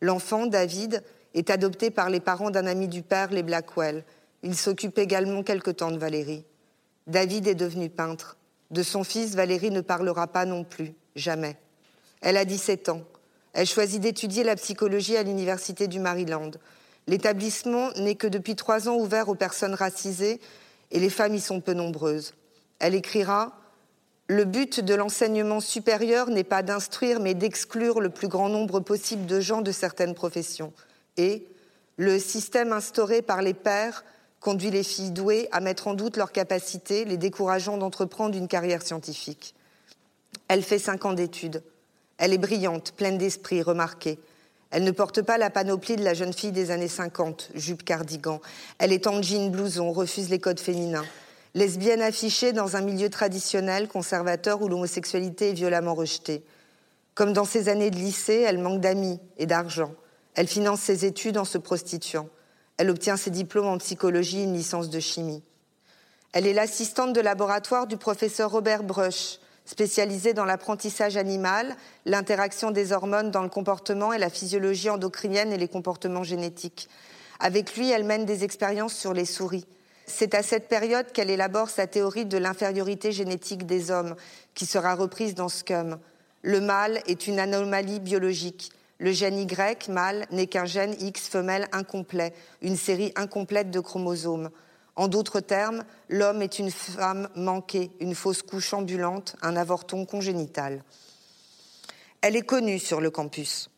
L'enfant, 0.00 0.46
David, 0.46 1.02
est 1.34 1.50
adopté 1.50 1.90
par 1.90 2.10
les 2.10 2.20
parents 2.20 2.50
d'un 2.50 2.66
ami 2.66 2.88
du 2.88 3.02
père, 3.02 3.30
les 3.30 3.42
Blackwell. 3.42 4.04
Il 4.44 4.54
s'occupe 4.54 4.98
également 4.98 5.42
quelque 5.42 5.70
temps 5.70 5.90
de 5.90 5.98
Valérie. 5.98 6.44
David 7.08 7.48
est 7.48 7.54
devenu 7.54 7.88
peintre. 7.88 8.36
De 8.70 8.82
son 8.82 9.02
fils, 9.02 9.34
Valérie 9.34 9.70
ne 9.70 9.80
parlera 9.80 10.26
pas 10.26 10.44
non 10.44 10.62
plus, 10.62 10.92
jamais. 11.16 11.56
Elle 12.20 12.36
a 12.36 12.44
17 12.44 12.90
ans. 12.90 13.02
Elle 13.54 13.66
choisit 13.66 14.00
d'étudier 14.00 14.44
la 14.44 14.54
psychologie 14.54 15.16
à 15.16 15.22
l'Université 15.22 15.88
du 15.88 15.98
Maryland. 15.98 16.52
L'établissement 17.06 17.90
n'est 17.96 18.14
que 18.14 18.26
depuis 18.26 18.54
trois 18.54 18.88
ans 18.88 18.96
ouvert 18.96 19.28
aux 19.28 19.34
personnes 19.34 19.74
racisées 19.74 20.40
et 20.90 21.00
les 21.00 21.10
femmes 21.10 21.34
y 21.34 21.40
sont 21.40 21.60
peu 21.60 21.72
nombreuses. 21.72 22.34
Elle 22.78 22.94
écrira 22.94 23.58
le 24.26 24.46
but 24.46 24.80
de 24.80 24.94
l'enseignement 24.94 25.60
supérieur 25.60 26.30
n'est 26.30 26.44
pas 26.44 26.62
d'instruire, 26.62 27.20
mais 27.20 27.34
d'exclure 27.34 28.00
le 28.00 28.08
plus 28.08 28.28
grand 28.28 28.48
nombre 28.48 28.80
possible 28.80 29.26
de 29.26 29.38
gens 29.38 29.60
de 29.60 29.70
certaines 29.70 30.14
professions. 30.14 30.72
Et 31.18 31.46
le 31.98 32.18
système 32.18 32.72
instauré 32.72 33.20
par 33.20 33.42
les 33.42 33.52
pères 33.52 34.02
conduit 34.44 34.70
les 34.70 34.82
filles 34.82 35.10
douées 35.10 35.48
à 35.52 35.60
mettre 35.60 35.88
en 35.88 35.94
doute 35.94 36.18
leurs 36.18 36.30
capacités, 36.30 37.04
les 37.04 37.16
décourageant 37.16 37.78
d'entreprendre 37.78 38.36
une 38.36 38.46
carrière 38.46 38.82
scientifique. 38.82 39.54
Elle 40.48 40.62
fait 40.62 40.78
cinq 40.78 41.06
ans 41.06 41.14
d'études. 41.14 41.62
Elle 42.18 42.34
est 42.34 42.38
brillante, 42.38 42.92
pleine 42.92 43.16
d'esprit, 43.16 43.62
remarquée. 43.62 44.18
Elle 44.70 44.84
ne 44.84 44.90
porte 44.90 45.22
pas 45.22 45.38
la 45.38 45.48
panoplie 45.48 45.96
de 45.96 46.04
la 46.04 46.14
jeune 46.14 46.34
fille 46.34 46.52
des 46.52 46.70
années 46.70 46.88
50, 46.88 47.52
jupe 47.54 47.84
cardigan. 47.84 48.40
Elle 48.78 48.92
est 48.92 49.06
en 49.06 49.22
jean 49.22 49.50
blouson, 49.50 49.90
refuse 49.92 50.28
les 50.28 50.38
codes 50.38 50.60
féminins 50.60 51.06
lesbienne 51.54 52.02
affichée 52.02 52.52
dans 52.52 52.76
un 52.76 52.80
milieu 52.80 53.08
traditionnel 53.08 53.88
conservateur 53.88 54.60
où 54.60 54.68
l'homosexualité 54.68 55.50
est 55.50 55.54
violemment 55.54 55.94
rejetée. 55.94 56.42
Comme 57.14 57.32
dans 57.32 57.44
ses 57.44 57.68
années 57.68 57.90
de 57.90 57.96
lycée, 57.96 58.44
elle 58.46 58.58
manque 58.58 58.80
d'amis 58.80 59.20
et 59.38 59.46
d'argent. 59.46 59.92
Elle 60.34 60.48
finance 60.48 60.80
ses 60.80 61.04
études 61.04 61.38
en 61.38 61.44
se 61.44 61.58
prostituant. 61.58 62.28
Elle 62.76 62.90
obtient 62.90 63.16
ses 63.16 63.30
diplômes 63.30 63.66
en 63.66 63.78
psychologie 63.78 64.40
et 64.40 64.44
une 64.44 64.54
licence 64.54 64.90
de 64.90 65.00
chimie. 65.00 65.42
Elle 66.32 66.46
est 66.46 66.52
l'assistante 66.52 67.12
de 67.12 67.20
laboratoire 67.20 67.86
du 67.86 67.96
professeur 67.96 68.50
Robert 68.50 68.82
Brush, 68.82 69.38
spécialisé 69.64 70.34
dans 70.34 70.44
l'apprentissage 70.44 71.16
animal, 71.16 71.76
l'interaction 72.04 72.72
des 72.72 72.92
hormones 72.92 73.30
dans 73.30 73.42
le 73.42 73.48
comportement 73.48 74.12
et 74.12 74.18
la 74.18 74.30
physiologie 74.30 74.90
endocrinienne 74.90 75.52
et 75.52 75.58
les 75.58 75.68
comportements 75.68 76.24
génétiques. 76.24 76.88
Avec 77.38 77.76
lui, 77.76 77.90
elle 77.90 78.04
mène 78.04 78.24
des 78.24 78.42
expériences 78.42 78.94
sur 78.94 79.12
les 79.12 79.24
souris. 79.24 79.66
C'est 80.06 80.34
à 80.34 80.42
cette 80.42 80.68
période 80.68 81.12
qu'elle 81.12 81.30
élabore 81.30 81.70
sa 81.70 81.86
théorie 81.86 82.26
de 82.26 82.36
l'infériorité 82.36 83.10
génétique 83.10 83.64
des 83.64 83.90
hommes, 83.90 84.16
qui 84.54 84.66
sera 84.66 84.94
reprise 84.94 85.34
dans 85.34 85.48
Scum. 85.48 85.98
Le 86.42 86.60
mâle 86.60 87.00
est 87.06 87.26
une 87.26 87.38
anomalie 87.38 88.00
biologique. 88.00 88.70
Le 89.04 89.12
gène 89.12 89.38
Y 89.38 89.88
mâle 89.90 90.24
n'est 90.30 90.46
qu'un 90.46 90.64
gène 90.64 90.96
X 90.98 91.28
femelle 91.28 91.68
incomplet, 91.72 92.32
une 92.62 92.74
série 92.74 93.12
incomplète 93.16 93.70
de 93.70 93.80
chromosomes. 93.80 94.48
En 94.96 95.08
d'autres 95.08 95.40
termes, 95.40 95.84
l'homme 96.08 96.40
est 96.40 96.58
une 96.58 96.70
femme 96.70 97.28
manquée, 97.36 97.90
une 98.00 98.14
fausse 98.14 98.40
couche 98.40 98.72
ambulante, 98.72 99.36
un 99.42 99.56
avorton 99.56 100.06
congénital. 100.06 100.82
Elle 102.22 102.34
est 102.34 102.46
connue 102.46 102.78
sur 102.78 103.02
le 103.02 103.10
campus. 103.10 103.68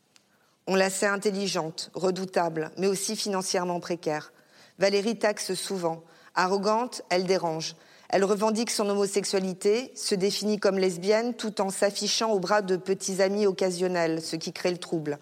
On 0.69 0.77
la 0.77 0.91
sait 0.91 1.07
intelligente, 1.07 1.91
redoutable, 1.95 2.71
mais 2.79 2.87
aussi 2.87 3.17
financièrement 3.17 3.81
précaire. 3.81 4.33
Valérie 4.79 5.19
taxe 5.19 5.55
souvent. 5.55 6.05
Arrogante, 6.37 7.03
elle 7.11 7.25
dérange. 7.25 7.75
Elle 8.09 8.25
revendique 8.25 8.71
son 8.71 8.89
homosexualité, 8.89 9.93
se 9.97 10.15
définit 10.15 10.59
comme 10.59 10.79
lesbienne 10.79 11.35
tout 11.35 11.61
en 11.61 11.71
s'affichant 11.71 12.31
au 12.31 12.39
bras 12.39 12.63
de 12.63 12.77
petits 12.77 13.21
amis 13.21 13.47
occasionnels, 13.47 14.23
ce 14.23 14.37
qui 14.37 14.53
crée 14.53 14.71
le 14.71 14.79
trouble. 14.79 15.19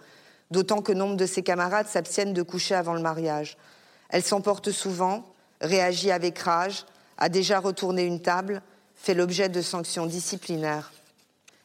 D'autant 0.50 0.82
que 0.82 0.92
nombre 0.92 1.16
de 1.16 1.26
ses 1.26 1.42
camarades 1.42 1.88
s'abstiennent 1.88 2.34
de 2.34 2.42
coucher 2.42 2.74
avant 2.74 2.94
le 2.94 3.00
mariage. 3.00 3.56
Elle 4.10 4.22
s'emporte 4.22 4.70
souvent, 4.70 5.24
réagit 5.60 6.10
avec 6.10 6.38
rage, 6.38 6.84
a 7.16 7.28
déjà 7.28 7.58
retourné 7.58 8.04
une 8.04 8.20
table, 8.20 8.62
fait 8.94 9.14
l'objet 9.14 9.48
de 9.48 9.62
sanctions 9.62 10.06
disciplinaires. 10.06 10.92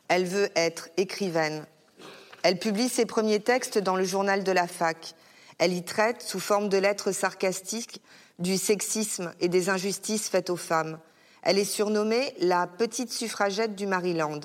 Elle 0.07 0.25
veut 0.25 0.49
être 0.55 0.89
écrivaine. 0.97 1.65
Elle 2.43 2.57
publie 2.57 2.89
ses 2.89 3.05
premiers 3.05 3.41
textes 3.41 3.77
dans 3.77 3.95
le 3.95 4.05
journal 4.05 4.43
de 4.43 4.51
la 4.51 4.67
fac. 4.67 5.13
Elle 5.59 5.73
y 5.73 5.83
traite, 5.83 6.21
sous 6.21 6.39
forme 6.39 6.69
de 6.69 6.77
lettres 6.77 7.11
sarcastiques, 7.11 8.01
du 8.39 8.57
sexisme 8.57 9.33
et 9.41 9.49
des 9.49 9.69
injustices 9.69 10.29
faites 10.29 10.49
aux 10.49 10.55
femmes. 10.55 10.97
Elle 11.43 11.59
est 11.59 11.65
surnommée 11.65 12.33
la 12.39 12.65
petite 12.65 13.11
suffragette 13.11 13.75
du 13.75 13.85
Maryland. 13.85 14.39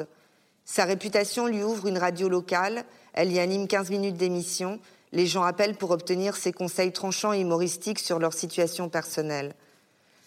Sa 0.64 0.85
réputation 0.85 1.47
lui 1.47 1.62
ouvre 1.62 1.87
une 1.87 1.99
radio 1.99 2.28
locale, 2.28 2.85
elle 3.12 3.33
y 3.33 3.38
anime 3.38 3.68
15 3.68 3.90
minutes 3.90 4.16
d'émission, 4.16 4.80
les 5.12 5.26
gens 5.26 5.44
appellent 5.44 5.76
pour 5.76 5.92
obtenir 5.92 6.37
ses 6.37 6.52
conseils 6.52 6.92
tranchants 6.92 7.33
et 7.33 7.40
humoristiques 7.40 8.00
sur 8.00 8.18
leur 8.18 8.33
situation 8.33 8.88
personnelle. 8.88 9.54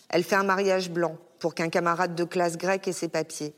Elle 0.10 0.24
fait 0.24 0.36
un 0.36 0.44
mariage 0.44 0.90
blanc 0.90 1.18
pour 1.40 1.54
qu'un 1.54 1.70
camarade 1.70 2.16
de 2.16 2.24
classe 2.24 2.58
grecque 2.58 2.88
ait 2.88 2.94
ses 2.94 3.10
papiers. 3.10 3.54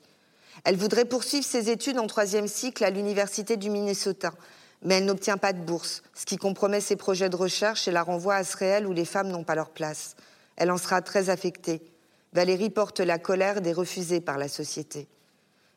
Elle 0.63 0.77
voudrait 0.77 1.05
poursuivre 1.05 1.45
ses 1.45 1.69
études 1.69 1.99
en 1.99 2.07
troisième 2.07 2.47
cycle 2.47 2.83
à 2.83 2.89
l'Université 2.89 3.55
du 3.55 3.69
Minnesota, 3.69 4.31
mais 4.81 4.95
elle 4.95 5.05
n'obtient 5.05 5.37
pas 5.37 5.53
de 5.53 5.61
bourse, 5.61 6.03
ce 6.13 6.25
qui 6.25 6.37
compromet 6.37 6.81
ses 6.81 6.95
projets 6.95 7.29
de 7.29 7.35
recherche 7.35 7.87
et 7.87 7.91
la 7.91 8.03
renvoie 8.03 8.35
à 8.35 8.43
ce 8.43 8.57
réel 8.57 8.87
où 8.87 8.93
les 8.93 9.05
femmes 9.05 9.29
n'ont 9.29 9.43
pas 9.43 9.55
leur 9.55 9.71
place. 9.71 10.15
Elle 10.55 10.71
en 10.71 10.77
sera 10.77 11.01
très 11.01 11.29
affectée. 11.29 11.81
Valérie 12.33 12.69
porte 12.69 12.99
la 12.99 13.17
colère 13.17 13.61
des 13.61 13.73
refusés 13.73 14.21
par 14.21 14.37
la 14.37 14.47
société. 14.47 15.07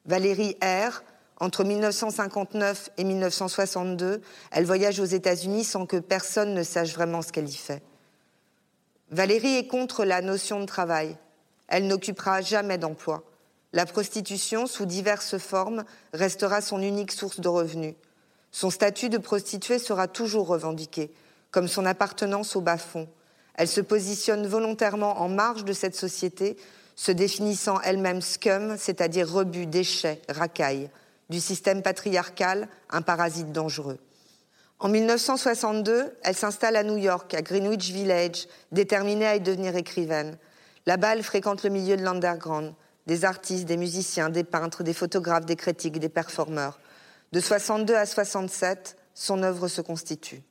Valérie 0.06 0.56
erre. 0.61 1.02
Entre 1.38 1.64
1959 1.64 2.90
et 2.99 3.04
1962, 3.04 4.21
elle 4.52 4.64
voyage 4.64 5.00
aux 5.00 5.04
États-Unis 5.04 5.64
sans 5.64 5.87
que 5.87 5.97
personne 5.97 6.54
ne 6.54 6.62
sache 6.62 6.94
vraiment 6.94 7.21
ce 7.21 7.32
qu'elle 7.32 7.49
y 7.49 7.54
fait. 7.54 7.82
Valérie 9.11 9.56
est 9.56 9.66
contre 9.66 10.04
la 10.04 10.23
notion 10.23 10.61
de 10.61 10.66
travail. 10.66 11.16
Elle 11.66 11.88
n'occupera 11.88 12.42
jamais 12.42 12.78
d'emploi. 12.78 13.25
La 13.73 13.87
prostitution, 13.87 14.66
sous 14.66 14.87
diverses 14.87 15.38
formes, 15.38 15.85
restera 16.12 16.61
son 16.61 16.80
unique 16.80 17.11
source 17.11 17.40
de 17.40 17.49
revenus. 17.49 17.94
Son 18.52 18.71
statut 18.71 19.09
de 19.09 19.18
prostituée 19.18 19.78
sera 19.78 20.06
toujours 20.06 20.47
revendiqué, 20.47 21.11
comme 21.50 21.68
son 21.68 21.87
appartenance 21.87 22.54
au 22.54 22.61
bas-fond. 22.61 23.09
Elle 23.54 23.68
se 23.68 23.80
positionne 23.80 24.47
volontairement 24.47 25.21
en 25.21 25.28
marge 25.28 25.64
de 25.64 25.73
cette 25.73 25.97
société, 25.97 26.56
se 26.94 27.12
définissant 27.12 27.80
elle-même 27.80 28.21
scum, 28.21 28.76
c'est-à-dire 28.78 29.30
rebut, 29.30 29.66
déchet, 29.66 30.21
racaille, 30.28 30.90
du 31.30 31.40
système 31.40 31.82
patriarcal, 31.82 32.68
un 32.90 33.02
parasite 33.02 33.52
dangereux. 33.52 33.99
En 34.78 34.88
1962, 34.88 36.12
elle 36.23 36.35
s'installe 36.35 36.76
à 36.76 36.82
New 36.82 36.97
York, 36.99 37.32
à 37.35 37.40
Greenwich 37.40 37.90
Village, 37.90 38.49
déterminée 38.73 39.26
à 39.26 39.37
y 39.37 39.40
devenir 39.40 39.76
écrivaine. 39.76 40.37
Là-bas, 40.87 41.14
elle 41.14 41.23
fréquente 41.23 41.62
le 41.62 41.71
milieu 41.71 41.97
de 41.97 42.02
l'underground, 42.02 42.75
des 43.06 43.25
artistes, 43.25 43.64
des 43.64 43.76
musiciens, 43.76 44.28
des 44.28 44.44
peintres, 44.44 44.82
des 44.82 44.92
photographes, 44.92 45.47
des 45.47 45.56
critiques, 45.56 45.99
des 45.99 46.09
performeurs. 46.09 46.80
De 47.33 47.41
62 47.41 47.95
à 47.95 48.05
67, 48.05 48.97
son 49.15 49.43
œuvre 49.43 49.67
se 49.67 49.81
constitue. 49.81 50.43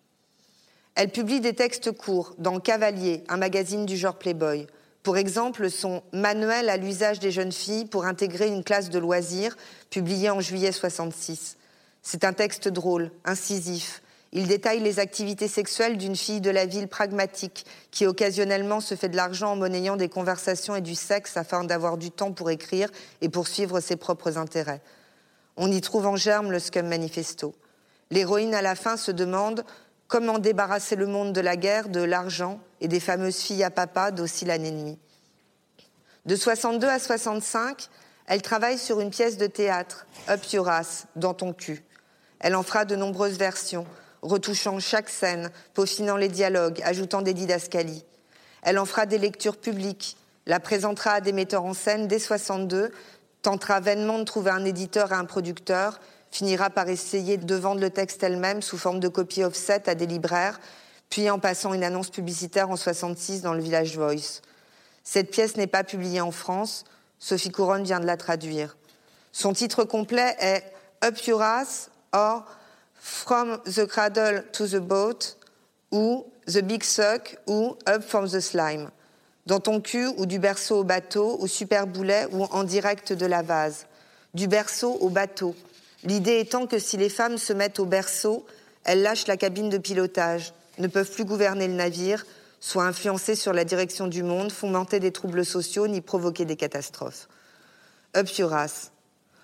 Elle 0.96 1.12
publie 1.12 1.40
des 1.40 1.54
textes 1.54 1.92
courts 1.92 2.34
dans 2.40 2.60
Cavalier, 2.60 3.24
un 3.30 3.38
magazine 3.38 3.86
du 3.86 3.96
genre 3.96 4.18
Playboy. 4.18 4.66
Pour 5.04 5.18
exemple, 5.18 5.70
son 5.70 6.02
Manuel 6.12 6.70
à 6.70 6.78
l'usage 6.78 7.20
des 7.20 7.30
jeunes 7.30 7.52
filles 7.52 7.86
pour 7.86 8.06
intégrer 8.06 8.48
une 8.48 8.64
classe 8.64 8.90
de 8.90 8.98
loisirs, 8.98 9.58
publié 9.92 10.32
en 10.32 10.42
juillet 10.42 10.72
66. 10.72 11.58
C'est 12.02 12.24
un 12.24 12.34
texte 12.34 12.68
drôle, 12.68 13.12
incisif. 13.26 14.02
Il 14.32 14.48
détaille 14.48 14.80
les 14.80 14.98
activités 14.98 15.48
sexuelles 15.48 15.98
d'une 15.98 16.16
fille 16.16 16.42
de 16.42 16.50
la 16.50 16.66
ville 16.66 16.88
pragmatique 16.88 17.66
qui 17.92 18.08
occasionnellement 18.08 18.80
se 18.80 18.96
fait 18.96 19.10
de 19.10 19.18
l'argent 19.18 19.52
en 19.52 19.56
monnayant 19.56 19.98
des 19.98 20.10
conversations 20.10 20.76
et 20.76 20.82
du 20.82 20.96
sexe 20.96 21.38
afin 21.38 21.64
d'avoir 21.64 21.98
du 21.98 22.10
temps 22.10 22.32
pour 22.32 22.50
écrire 22.50 22.90
et 23.22 23.30
poursuivre 23.30 23.82
ses 23.82 23.98
propres 23.98 24.40
intérêts. 24.40 24.82
On 25.58 25.72
y 25.72 25.82
trouve 25.82 26.06
en 26.06 26.16
germe 26.16 26.52
le 26.52 26.60
Scum 26.60 26.88
Manifesto. 26.88 27.56
L'héroïne 28.10 28.56
à 28.56 28.62
la 28.62 28.76
fin 28.76 28.98
se 28.98 29.12
demande 29.12 29.64
Comment 30.08 30.40
débarrasser 30.40 30.98
le 30.98 31.08
monde 31.08 31.32
de 31.32 31.40
la 31.40 31.56
guerre, 31.56 31.88
de 31.88 32.02
l'argent 32.02 32.60
et 32.82 32.90
des 32.90 33.00
fameuses 33.00 33.38
filles 33.38 33.64
à 33.64 33.72
papa 33.72 34.12
dociles 34.12 34.52
à 34.52 34.58
l'ennemi 34.58 35.00
De 36.26 36.36
62 36.36 36.86
à 36.86 37.00
65, 37.00 37.88
elle 38.28 38.42
travaille 38.42 38.78
sur 38.78 39.00
une 39.00 39.10
pièce 39.10 39.38
de 39.38 39.48
théâtre, 39.48 40.06
Up 40.30 40.44
Your 40.52 40.68
Ass, 40.68 41.06
dans 41.16 41.34
ton 41.34 41.54
cul. 41.54 41.86
Elle 42.42 42.56
en 42.56 42.64
fera 42.64 42.84
de 42.84 42.98
nombreuses 42.98 43.38
versions, 43.38 43.86
retouchant 44.22 44.80
chaque 44.80 45.10
scène, 45.10 45.50
peaufinant 45.74 46.18
les 46.18 46.28
dialogues, 46.28 46.82
ajoutant 46.84 47.22
des 47.22 47.34
didascalies. 47.34 48.04
Elle 48.64 48.80
en 48.80 48.86
fera 48.86 49.06
des 49.06 49.18
lectures 49.18 49.58
publiques, 49.58 50.18
la 50.46 50.60
présentera 50.60 51.12
à 51.12 51.22
des 51.22 51.34
metteurs 51.34 51.66
en 51.66 51.74
scène 51.74 52.08
dès 52.08 52.20
62, 52.20 52.92
tentera 53.42 53.80
vainement 53.80 54.20
de 54.20 54.24
trouver 54.24 54.52
un 54.52 54.66
éditeur 54.66 55.12
et 55.12 55.16
un 55.16 55.26
producteur, 55.26 56.00
finira 56.32 56.70
par 56.70 56.88
essayer 56.88 57.38
de 57.38 57.56
vendre 57.56 57.82
le 57.82 57.90
texte 57.90 58.24
elle-même 58.24 58.62
sous 58.62 58.78
forme 58.78 59.00
de 59.00 59.08
copie 59.08 59.44
offset 59.44 59.90
à 59.90 59.96
des 59.96 60.06
libraires, 60.06 60.60
puis 61.10 61.30
en 61.30 61.40
passant 61.40 61.74
une 61.74 61.84
annonce 61.84 62.10
publicitaire 62.10 62.70
en 62.70 62.78
66 62.78 63.42
dans 63.42 63.54
le 63.54 63.62
Village 63.62 63.98
Voice. 63.98 64.42
Cette 65.04 65.32
pièce 65.32 65.58
n'est 65.58 65.68
pas 65.68 65.84
publiée 65.84 66.22
en 66.22 66.32
France, 66.32 66.86
Sophie 67.20 67.52
Couronne 67.52 67.84
vient 67.84 68.00
de 68.00 68.06
la 68.06 68.18
traduire. 68.18 68.78
Son 69.32 69.54
titre 69.54 69.84
complet 69.84 70.36
est 70.40 70.64
Up 71.04 71.18
Your 71.26 71.42
Ass 71.42 71.90
or 72.14 72.46
From 72.96 73.60
the 73.66 73.86
Cradle 73.86 74.46
to 74.54 74.68
the 74.68 74.78
Boat 74.78 75.38
ou 75.92 76.26
The 76.46 76.60
Big 76.60 76.84
Suck 76.84 77.38
ou 77.48 77.76
Up 77.90 78.04
from 78.04 78.28
the 78.28 78.40
Slime. 78.40 78.90
Dans 79.46 79.60
ton 79.60 79.82
cul 79.82 80.08
ou 80.18 80.26
du 80.26 80.40
berceau 80.40 80.80
au 80.80 80.84
bateau, 80.84 81.38
au 81.40 81.48
super 81.48 81.88
boulet 81.88 82.28
ou 82.32 82.44
en 82.44 82.64
direct 82.64 83.14
de 83.14 83.26
la 83.26 83.42
vase. 83.42 83.88
Du 84.34 84.48
berceau 84.48 84.98
au 85.02 85.10
bateau. 85.10 85.56
L'idée 86.04 86.40
étant 86.40 86.68
que 86.68 86.80
si 86.80 86.98
les 86.98 87.10
femmes 87.10 87.38
se 87.38 87.54
mettent 87.54 87.80
au 87.80 87.86
berceau, 87.86 88.46
elles 88.84 89.02
lâchent 89.02 89.28
la 89.28 89.38
cabine 89.38 89.70
de 89.70 89.78
pilotage, 89.78 90.54
ne 90.78 90.88
peuvent 90.88 91.12
plus 91.12 91.26
gouverner 91.26 91.68
le 91.68 91.74
navire, 91.74 92.26
soient 92.60 92.86
influencées 92.86 93.36
sur 93.36 93.54
la 93.54 93.66
direction 93.66 94.08
du 94.08 94.24
monde, 94.24 94.52
fomenter 94.52 95.00
des 95.00 95.12
troubles 95.12 95.46
sociaux 95.46 95.88
ni 95.88 96.02
provoquer 96.02 96.46
des 96.46 96.56
catastrophes. 96.56 97.28
Up 98.16 98.30
your. 98.38 98.54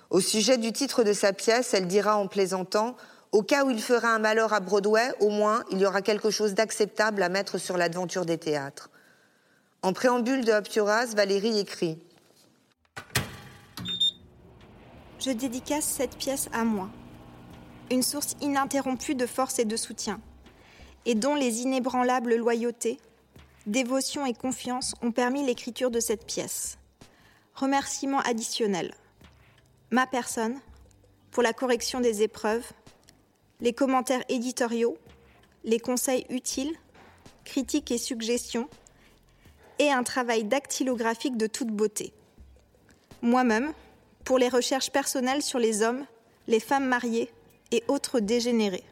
Au 0.10 0.22
sujet 0.22 0.58
du 0.58 0.72
titre 0.72 1.04
de 1.04 1.14
sa 1.14 1.34
pièce, 1.34 1.74
elle 1.74 1.88
dira 1.88 2.18
en 2.18 2.28
plaisantant 2.28 2.96
Au 3.32 3.44
cas 3.44 3.66
où 3.66 3.72
il 3.72 3.82
fera 3.82 4.10
un 4.10 4.20
malheur 4.20 4.54
à 4.54 4.60
Broadway, 4.60 5.12
au 5.20 5.30
moins 5.30 5.64
il 5.72 5.80
y 5.80 5.86
aura 5.86 6.02
quelque 6.02 6.30
chose 6.30 6.54
d'acceptable 6.54 7.22
à 7.24 7.30
mettre 7.30 7.58
sur 7.58 7.78
l'aventure 7.78 8.26
des 8.26 8.38
théâtres. 8.38 8.90
En 9.88 9.94
préambule 9.94 10.44
de 10.44 10.52
Ass, 10.52 11.16
Valérie 11.16 11.60
écrit 11.60 11.98
je 15.22 15.32
dédicace 15.32 15.86
cette 15.86 16.18
pièce 16.18 16.50
à 16.52 16.66
moi, 16.66 16.90
une 17.90 18.04
source 18.04 18.36
ininterrompue 18.42 19.16
de 19.16 19.26
force 19.26 19.60
et 19.60 19.66
de 19.66 19.78
soutien, 19.78 20.20
et 21.06 21.16
dont 21.16 21.36
les 21.36 21.62
inébranlables 21.62 22.36
loyautés, 22.36 22.98
dévotion 23.66 24.26
et 24.26 24.34
confiance 24.34 24.94
ont 25.02 25.14
permis 25.14 25.46
l'écriture 25.46 25.90
de 25.90 26.02
cette 26.02 26.26
pièce. 26.26 26.80
Remerciements 27.56 28.20
additionnels. 28.20 28.94
Ma 29.92 30.06
personne, 30.06 30.60
pour 31.32 31.44
la 31.44 31.54
correction 31.54 32.02
des 32.02 32.24
épreuves, 32.24 32.74
les 33.62 33.72
commentaires 33.72 34.26
éditoriaux, 34.28 34.98
les 35.64 35.80
conseils 35.80 36.26
utiles, 36.30 36.76
critiques 37.46 37.92
et 37.92 37.98
suggestions, 37.98 38.68
et 39.80 39.92
un 39.92 40.04
travail 40.04 40.44
dactylographique 40.44 41.38
de 41.38 41.48
toute 41.48 41.70
beauté. 41.70 42.14
Moi-même, 43.22 43.74
pour 44.24 44.38
les 44.38 44.50
recherches 44.50 44.92
personnelles 44.92 45.42
sur 45.42 45.60
les 45.60 45.82
hommes, 45.82 46.06
les 46.48 46.60
femmes 46.60 46.86
mariées 46.86 47.32
et 47.72 47.84
autres 47.88 48.20
dégénérés. 48.20 48.84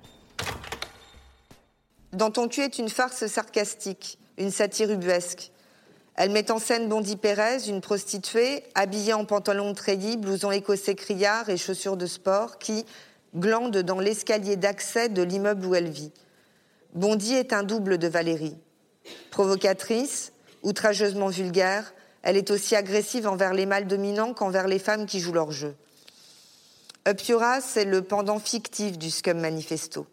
Dans 2.13 2.31
ton 2.31 2.47
cul 2.47 2.61
est 2.61 2.77
une 2.79 2.89
farce 2.89 3.27
sarcastique, 3.27 4.17
une 4.37 4.51
satire 4.51 4.91
ubuesque. 4.91 5.51
Elle 6.15 6.31
met 6.31 6.49
en 6.49 6.59
scène 6.59 6.87
Bondy 6.87 7.17
Pérez, 7.17 7.67
une 7.67 7.81
prostituée, 7.81 8.63
habillée 8.73 9.13
en 9.13 9.25
pantalon 9.25 9.73
treillis, 9.73 10.15
blouson 10.15 10.51
écossais 10.51 10.95
criard 10.95 11.49
et 11.49 11.57
chaussures 11.57 11.97
de 11.97 12.05
sport, 12.05 12.57
qui, 12.57 12.85
glande 13.35 13.77
dans 13.77 13.99
l'escalier 13.99 14.55
d'accès 14.55 15.09
de 15.09 15.21
l'immeuble 15.21 15.65
où 15.65 15.75
elle 15.75 15.89
vit. 15.89 16.13
Bondy 16.93 17.33
est 17.33 17.51
un 17.51 17.63
double 17.63 17.97
de 17.97 18.07
Valérie. 18.07 18.55
Provocatrice, 19.29 20.31
outrageusement 20.65 21.29
vulgaire, 21.29 21.93
elle 22.23 22.35
est 22.35 22.51
aussi 22.51 22.75
agressive 22.75 23.27
envers 23.27 23.53
les 23.53 23.65
mâles 23.65 23.87
dominants 23.87 24.33
qu'envers 24.33 24.67
les 24.67 24.79
femmes 24.79 25.05
qui 25.05 25.19
jouent 25.21 25.31
leur 25.31 25.51
jeu. 25.51 25.75
Up 27.07 27.21
c'est 27.61 27.85
le 27.85 28.01
pendant 28.01 28.39
fictif 28.39 28.97
du 28.97 29.11
Scum 29.11 29.39
Manifesto. 29.39 30.07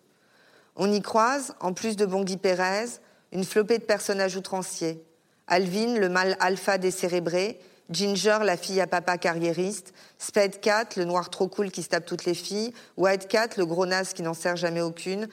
On 0.77 0.93
y 0.93 1.01
croise, 1.01 1.55
en 1.61 1.73
plus 1.73 1.97
de 1.97 2.05
Bondy 2.05 2.37
Pérez, 2.37 2.87
une 3.33 3.45
flopée 3.45 3.79
de 3.79 3.85
personnages 3.85 4.37
outranciers. 4.37 5.03
Alvin, 5.47 5.99
le 5.99 6.11
mâle 6.11 6.37
alpha 6.39 6.77
décérébré, 6.77 7.59
Ginger, 7.91 8.39
la 8.43 8.59
fille 8.59 8.81
à 8.81 8.87
papa 8.87 9.17
carriériste, 9.17 9.95
Spade 10.19 10.61
Cat, 10.61 10.89
le 10.97 11.05
noir 11.05 11.31
trop 11.31 11.49
cool 11.49 11.71
qui 11.71 11.83
se 11.83 11.89
tape 11.89 12.05
toutes 12.05 12.27
les 12.27 12.35
filles, 12.35 12.75
White 12.99 13.27
Cat, 13.27 13.49
le 13.57 13.65
gros 13.65 13.87
naze 13.87 14.13
qui 14.13 14.23
n'en 14.23 14.35
sert 14.35 14.57
jamais 14.57 14.83
aucune, 14.83 15.29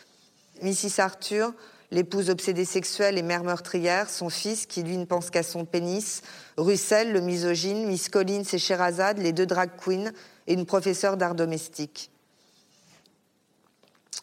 Mrs. 0.62 1.00
Arthur, 1.00 1.54
l'épouse 1.92 2.30
obsédée 2.30 2.66
sexuelle 2.66 3.18
et 3.18 3.24
mère 3.24 3.44
meurtrière, 3.44 4.10
son 4.10 4.30
fils 4.30 4.66
qui 4.66 4.84
lui 4.84 4.98
ne 4.98 5.06
pense 5.06 5.30
qu'à 5.30 5.44
son 5.44 5.66
pénis, 5.66 6.22
Russell, 6.58 7.12
le 7.12 7.22
misogyne, 7.22 7.88
Miss 7.88 8.10
Collins 8.10 8.44
et 8.54 8.58
Sherazade, 8.58 9.18
les 9.18 9.34
deux 9.34 9.46
drag 9.46 9.72
queens 9.78 10.12
et 10.48 10.54
une 10.54 10.66
professeure 10.66 11.18
d'art 11.18 11.36
domestique. 11.36 12.12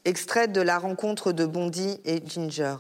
Extrait 0.05 0.47
de 0.47 0.61
la 0.61 0.79
rencontre 0.79 1.33
de 1.33 1.47
Bondy 1.47 2.01
et 2.05 2.23
Ginger. 2.25 2.77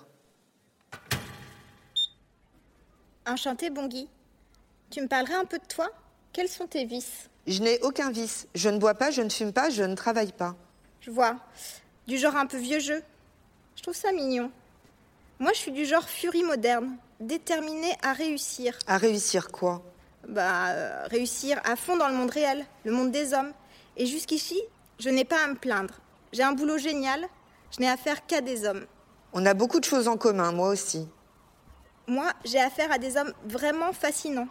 Enchanté, 3.27 3.71
Bongy. 3.71 4.09
Tu 4.91 5.01
me 5.01 5.09
parlerais 5.09 5.35
un 5.35 5.45
peu 5.45 5.59
de 5.59 5.65
toi? 5.65 5.89
Quels 6.33 6.49
sont 6.49 6.69
tes 6.69 6.85
vices? 6.85 7.29
Je 7.49 7.61
n'ai 7.61 7.81
aucun 7.83 8.13
vice. 8.13 8.47
Je 8.55 8.69
ne 8.69 8.79
bois 8.79 8.95
pas, 8.95 9.11
je 9.11 9.23
ne 9.23 9.31
fume 9.31 9.53
pas, 9.53 9.71
je 9.71 9.83
ne 9.83 9.97
travaille 9.97 10.33
pas. 10.33 10.55
Je 11.01 11.11
vois. 11.11 11.37
Du 12.07 12.19
genre 12.19 12.37
un 12.37 12.47
peu 12.47 12.59
vieux 12.59 12.79
jeu. 12.79 13.03
Je 13.75 13.83
trouve 13.83 13.97
ça 13.97 14.13
mignon. 14.13 14.53
Moi, 15.39 15.53
je 15.53 15.59
suis 15.59 15.73
du 15.73 15.85
genre 15.85 16.09
furie 16.09 16.43
moderne, 16.43 16.97
déterminée 17.21 17.95
à 18.03 18.13
réussir. 18.13 18.79
À 18.87 18.97
réussir 18.97 19.49
quoi? 19.49 19.83
Bah, 20.27 20.71
euh, 20.71 21.07
réussir 21.11 21.61
à 21.65 21.77
fond 21.77 21.97
dans 21.97 22.09
le 22.09 22.15
monde 22.15 22.31
réel, 22.31 22.65
le 22.85 22.93
monde 22.93 23.11
des 23.11 23.35
hommes. 23.35 23.53
Et 23.99 24.07
jusqu'ici, 24.07 24.61
je 24.99 25.11
n'ai 25.11 25.25
pas 25.25 25.45
à 25.45 25.49
me 25.49 25.55
plaindre. 25.55 26.01
J'ai 26.33 26.43
un 26.43 26.53
boulot 26.53 26.79
génial, 26.79 27.27
je 27.71 27.81
n'ai 27.81 27.89
affaire 27.89 28.27
qu'à 28.27 28.41
des 28.41 28.65
hommes. 28.67 28.87
On 29.35 29.45
a 29.45 29.53
beaucoup 29.53 29.79
de 29.79 29.85
choses 29.85 30.09
en 30.09 30.17
commun, 30.17 30.53
moi 30.53 30.71
aussi. 30.71 31.07
Moi, 32.07 32.33
j'ai 32.45 32.61
affaire 32.61 32.91
à 32.91 32.99
des 32.99 33.17
hommes 33.17 33.33
vraiment 33.45 33.93
fascinants 33.93 34.49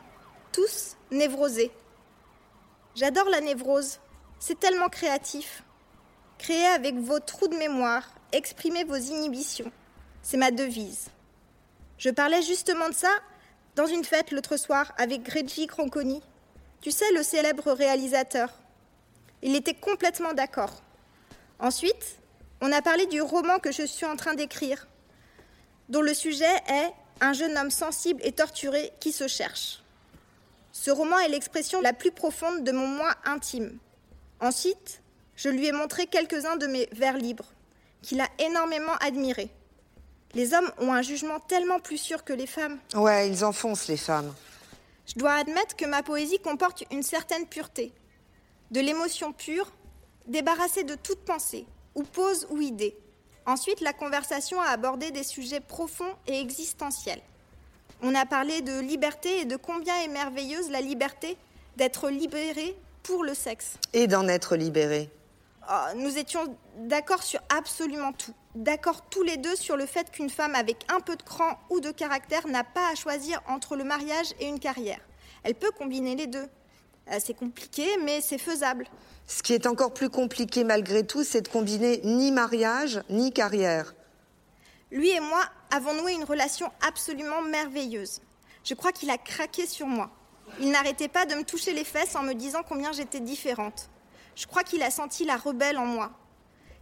tous 0.52 0.96
névrosés. 1.12 1.72
J'adore 2.96 3.30
la 3.30 3.42
névrose, 3.42 4.00
c'est 4.40 4.60
tellement 4.60 4.88
créatif. 4.88 5.64
Créer 6.38 6.68
avec 6.68 6.96
vos 6.96 7.20
trous 7.20 7.48
de 7.48 7.58
mémoire, 7.58 8.04
exprimer 8.32 8.84
vos 8.84 8.96
inhibitions, 8.96 9.72
c'est 10.26 10.38
ma 10.38 10.50
devise. 10.50 11.10
Je 12.00 12.10
parlais 12.10 12.42
justement 12.42 12.90
de 12.90 12.96
ça 12.96 13.12
dans 13.76 13.86
une 13.86 14.04
fête 14.04 14.32
l'autre 14.32 14.58
soir 14.58 14.92
avec 14.98 15.22
Greggy 15.22 15.68
Cronconi. 15.68 16.20
Tu 16.82 16.90
sais, 16.90 17.12
le 17.12 17.22
célèbre 17.22 17.72
réalisateur. 17.72 18.50
Il 19.44 19.56
était 19.56 19.76
complètement 19.76 20.34
d'accord. 20.34 20.82
Ensuite, 21.60 22.18
on 22.60 22.72
a 22.72 22.82
parlé 22.82 23.06
du 23.06 23.22
roman 23.22 23.60
que 23.60 23.72
je 23.72 23.84
suis 23.84 24.08
en 24.08 24.16
train 24.16 24.34
d'écrire, 24.34 24.88
dont 25.90 26.02
le 26.02 26.16
sujet 26.16 26.56
est 26.70 26.92
un 27.22 27.34
jeune 27.34 27.56
homme 27.56 27.70
sensible 27.70 28.22
et 28.24 28.32
torturé 28.32 28.92
qui 29.00 29.12
se 29.12 29.28
cherche. 29.28 29.84
Ce 30.72 30.90
roman 30.90 31.20
est 31.20 31.30
l'expression 31.30 31.82
la 31.82 31.94
plus 31.94 32.12
profonde 32.12 32.64
de 32.64 32.72
mon 32.72 32.88
moi 32.88 33.14
intime. 33.26 33.78
Ensuite, 34.40 35.02
je 35.36 35.50
lui 35.50 35.68
ai 35.68 35.72
montré 35.72 36.08
quelques-uns 36.08 36.56
de 36.56 36.66
mes 36.66 36.90
vers 36.94 37.18
libres, 37.18 37.54
qu'il 38.02 38.22
a 38.22 38.28
énormément 38.40 38.96
admirés. 39.02 39.52
Les 40.36 40.54
hommes 40.54 40.70
ont 40.80 40.92
un 40.92 41.02
jugement 41.02 41.40
tellement 41.40 41.80
plus 41.80 41.98
sûr 41.98 42.26
que 42.26 42.34
les 42.34 42.46
femmes. 42.46 42.78
Ouais, 42.94 43.30
ils 43.30 43.46
enfoncent 43.46 43.88
les 43.88 43.96
femmes. 43.96 44.34
Je 45.08 45.14
dois 45.18 45.34
admettre 45.34 45.78
que 45.78 45.86
ma 45.86 46.04
poésie 46.04 46.40
comporte 46.40 46.84
une 46.92 47.04
certaine 47.04 47.46
pureté, 47.46 47.94
de 48.72 48.82
l'émotion 48.82 49.32
pure, 49.32 49.72
débarrassée 50.28 50.84
de 50.84 50.96
toute 50.96 51.24
pensée, 51.24 51.66
ou 51.96 52.04
pose 52.04 52.48
ou 52.50 52.60
idée. 52.60 52.98
Ensuite, 53.46 53.80
la 53.80 53.94
conversation 53.94 54.60
a 54.60 54.68
abordé 54.68 55.12
des 55.12 55.24
sujets 55.24 55.62
profonds 55.62 56.14
et 56.28 56.42
existentiels. 56.42 57.22
On 58.02 58.14
a 58.14 58.26
parlé 58.26 58.62
de 58.62 58.80
liberté 58.80 59.40
et 59.40 59.46
de 59.46 59.56
combien 59.56 59.96
est 60.02 60.10
merveilleuse 60.10 60.70
la 60.70 60.82
liberté 60.82 61.38
d'être 61.78 62.10
libéré 62.10 62.76
pour 63.04 63.24
le 63.24 63.34
sexe. 63.34 63.78
Et 63.94 64.08
d'en 64.08 64.28
être 64.28 64.58
libéré. 64.58 65.10
Oh, 65.68 65.96
nous 65.96 66.18
étions 66.18 66.56
d'accord 66.78 67.24
sur 67.24 67.40
absolument 67.50 68.14
tout. 68.14 68.34
D'accord 68.54 69.02
tous 69.10 69.24
les 69.24 69.38
deux 69.38 69.56
sur 69.56 69.78
le 69.78 69.88
fait 69.88 70.12
qu'une 70.12 70.30
femme 70.30 70.54
avec 70.54 70.86
un 70.94 71.00
peu 71.00 71.16
de 71.16 71.24
cran 71.24 71.58
ou 71.72 71.80
de 71.80 71.90
caractère 71.90 72.48
n'a 72.48 72.64
pas 72.64 72.92
à 72.92 72.96
choisir 72.96 73.42
entre 73.48 73.76
le 73.76 73.84
mariage 73.84 74.34
et 74.40 74.46
une 74.46 74.60
carrière. 74.60 75.00
Elle 75.44 75.56
peut 75.56 75.72
combiner 75.72 76.16
les 76.16 76.28
deux. 76.28 76.48
Euh, 77.12 77.18
c'est 77.20 77.34
compliqué, 77.34 77.86
mais 78.04 78.22
c'est 78.22 78.38
faisable. 78.38 78.88
Ce 79.26 79.42
qui 79.42 79.54
est 79.54 79.66
encore 79.66 79.94
plus 79.94 80.10
compliqué 80.10 80.64
malgré 80.64 81.06
tout, 81.06 81.24
c'est 81.24 81.42
de 81.42 81.48
combiner 81.48 82.02
ni 82.04 82.32
mariage 82.32 83.02
ni 83.10 83.34
carrière. 83.34 83.96
Lui 84.92 85.10
et 85.10 85.20
moi 85.20 85.42
avons 85.72 85.94
noué 85.96 86.14
une 86.14 86.26
relation 86.26 86.72
absolument 86.88 87.42
merveilleuse. 87.42 88.22
Je 88.64 88.76
crois 88.76 88.92
qu'il 88.92 89.10
a 89.10 89.18
craqué 89.18 89.66
sur 89.66 89.88
moi. 89.88 90.12
Il 90.60 90.70
n'arrêtait 90.70 91.08
pas 91.08 91.26
de 91.26 91.34
me 91.34 91.44
toucher 91.44 91.74
les 91.74 91.84
fesses 91.84 92.16
en 92.16 92.22
me 92.22 92.34
disant 92.34 92.62
combien 92.68 92.92
j'étais 92.92 93.20
différente. 93.20 93.90
Je 94.36 94.48
crois 94.48 94.64
qu'il 94.64 94.84
a 94.84 94.92
senti 94.92 95.26
la 95.26 95.38
rebelle 95.38 95.78
en 95.78 95.86
moi. 95.86 96.12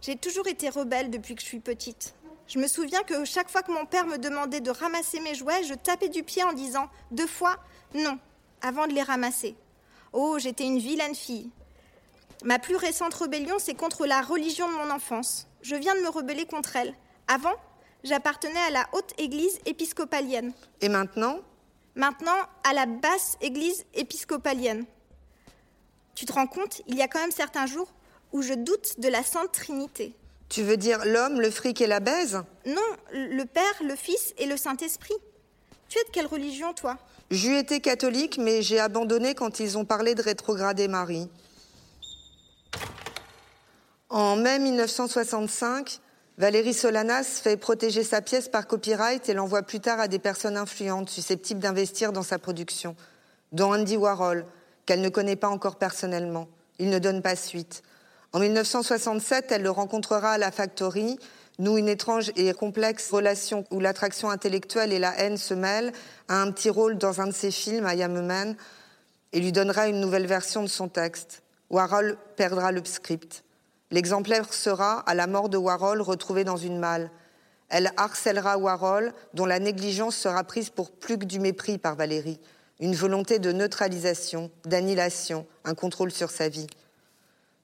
J'ai 0.00 0.16
toujours 0.16 0.48
été 0.48 0.68
rebelle 0.68 1.10
depuis 1.10 1.34
que 1.34 1.40
je 1.40 1.46
suis 1.46 1.60
petite. 1.60 2.14
Je 2.46 2.58
me 2.58 2.66
souviens 2.66 3.02
que 3.02 3.24
chaque 3.24 3.50
fois 3.50 3.62
que 3.62 3.72
mon 3.72 3.86
père 3.86 4.06
me 4.06 4.18
demandait 4.18 4.60
de 4.60 4.70
ramasser 4.70 5.20
mes 5.20 5.34
jouets, 5.34 5.64
je 5.64 5.74
tapais 5.74 6.08
du 6.08 6.22
pied 6.22 6.42
en 6.42 6.52
disant 6.52 6.90
deux 7.10 7.26
fois 7.26 7.56
non 7.94 8.18
avant 8.60 8.86
de 8.86 8.92
les 8.92 9.02
ramasser. 9.02 9.56
Oh, 10.12 10.38
j'étais 10.38 10.64
une 10.64 10.78
vilaine 10.78 11.14
fille. 11.14 11.50
Ma 12.44 12.58
plus 12.58 12.76
récente 12.76 13.14
rébellion, 13.14 13.56
c'est 13.58 13.74
contre 13.74 14.04
la 14.06 14.20
religion 14.20 14.68
de 14.68 14.74
mon 14.74 14.90
enfance. 14.90 15.46
Je 15.62 15.76
viens 15.76 15.94
de 15.94 16.00
me 16.00 16.08
rebeller 16.08 16.44
contre 16.44 16.76
elle. 16.76 16.94
Avant, 17.26 17.54
j'appartenais 18.02 18.60
à 18.60 18.70
la 18.70 18.86
haute 18.92 19.14
église 19.18 19.58
épiscopalienne. 19.64 20.52
Et 20.82 20.88
maintenant? 20.88 21.38
Maintenant, 21.94 22.36
à 22.68 22.74
la 22.74 22.86
basse 22.86 23.36
église 23.40 23.84
épiscopalienne. 23.94 24.84
Tu 26.14 26.26
te 26.26 26.32
rends 26.32 26.46
compte, 26.46 26.82
il 26.86 26.96
y 26.96 27.02
a 27.02 27.08
quand 27.08 27.20
même 27.20 27.32
certains 27.32 27.66
jours 27.66 27.92
où 28.32 28.42
je 28.42 28.54
doute 28.54 29.00
de 29.00 29.08
la 29.08 29.22
Sainte 29.22 29.52
Trinité. 29.52 30.14
Tu 30.48 30.62
veux 30.62 30.76
dire 30.76 31.04
l'homme, 31.04 31.40
le 31.40 31.50
fric 31.50 31.80
et 31.80 31.86
la 31.86 32.00
baise? 32.00 32.42
Non, 32.66 32.82
le 33.12 33.44
Père, 33.44 33.74
le 33.84 33.96
Fils 33.96 34.34
et 34.38 34.46
le 34.46 34.56
Saint-Esprit. 34.56 35.14
Tu 35.88 35.98
es 35.98 36.04
de 36.04 36.10
quelle 36.10 36.26
religion, 36.26 36.72
toi? 36.72 36.98
J'eus 37.30 37.56
été 37.56 37.80
catholique, 37.80 38.38
mais 38.38 38.62
j'ai 38.62 38.78
abandonné 38.78 39.34
quand 39.34 39.60
ils 39.60 39.78
ont 39.78 39.84
parlé 39.84 40.14
de 40.14 40.22
rétrograder 40.22 40.88
Marie. 40.88 41.28
En 44.10 44.36
mai 44.36 44.58
1965, 44.58 46.00
Valérie 46.38 46.74
Solanas 46.74 47.40
fait 47.42 47.56
protéger 47.56 48.04
sa 48.04 48.20
pièce 48.20 48.48
par 48.48 48.66
copyright 48.66 49.28
et 49.28 49.34
l'envoie 49.34 49.62
plus 49.62 49.80
tard 49.80 49.98
à 49.98 50.08
des 50.08 50.18
personnes 50.18 50.56
influentes 50.56 51.10
susceptibles 51.10 51.60
d'investir 51.60 52.12
dans 52.12 52.22
sa 52.22 52.38
production, 52.38 52.96
dont 53.52 53.72
Andy 53.72 53.96
Warhol, 53.96 54.44
qu'elle 54.86 55.00
ne 55.00 55.08
connaît 55.08 55.36
pas 55.36 55.48
encore 55.48 55.76
personnellement. 55.76 56.48
Il 56.78 56.90
ne 56.90 56.98
donne 56.98 57.22
pas 57.22 57.36
suite. 57.36 57.82
En 58.32 58.40
1967, 58.40 59.52
elle 59.52 59.62
le 59.62 59.70
rencontrera 59.70 60.32
à 60.32 60.38
la 60.38 60.50
Factory, 60.50 61.18
nous 61.58 61.78
une 61.78 61.88
étrange 61.88 62.32
et 62.34 62.52
complexe 62.52 63.10
relation 63.12 63.64
où 63.70 63.78
l'attraction 63.78 64.28
intellectuelle 64.28 64.92
et 64.92 64.98
la 64.98 65.16
haine 65.20 65.36
se 65.36 65.54
mêlent, 65.54 65.92
a 66.28 66.42
un 66.42 66.50
petit 66.50 66.70
rôle 66.70 66.98
dans 66.98 67.20
un 67.20 67.28
de 67.28 67.32
ses 67.32 67.52
films, 67.52 67.88
I 67.88 68.02
Am 68.02 68.26
Man, 68.26 68.56
et 69.32 69.40
lui 69.40 69.52
donnera 69.52 69.88
une 69.88 70.00
nouvelle 70.00 70.26
version 70.26 70.62
de 70.62 70.68
son 70.68 70.88
texte. 70.88 71.42
Warhol 71.70 72.16
perdra 72.36 72.72
le 72.72 72.84
script. 72.84 73.44
L'exemplaire 73.90 74.52
sera, 74.52 75.00
à 75.00 75.14
la 75.14 75.26
mort 75.26 75.48
de 75.48 75.56
Warhol, 75.56 76.00
retrouvé 76.00 76.42
dans 76.42 76.56
une 76.56 76.78
malle. 76.78 77.10
Elle 77.68 77.92
harcèlera 77.96 78.58
Warhol, 78.58 79.12
dont 79.34 79.46
la 79.46 79.60
négligence 79.60 80.16
sera 80.16 80.42
prise 80.44 80.70
pour 80.70 80.90
plus 80.90 81.18
que 81.18 81.24
du 81.24 81.38
mépris 81.38 81.78
par 81.78 81.94
Valérie, 81.94 82.40
une 82.80 82.94
volonté 82.94 83.38
de 83.38 83.52
neutralisation, 83.52 84.50
d'annihilation, 84.64 85.46
un 85.64 85.74
contrôle 85.74 86.10
sur 86.10 86.30
sa 86.30 86.48
vie. 86.48 86.66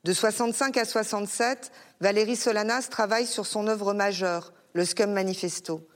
De 0.05 0.13
65 0.13 0.77
à 0.77 0.85
67, 0.85 1.73
Valérie 2.01 2.37
Solanas 2.37 2.89
travaille 2.91 3.27
sur 3.27 3.47
son 3.47 3.67
œuvre 3.67 3.93
majeure, 3.93 4.53
le 4.73 4.85
Scum 4.85 5.13
Manifesto. 5.13 5.87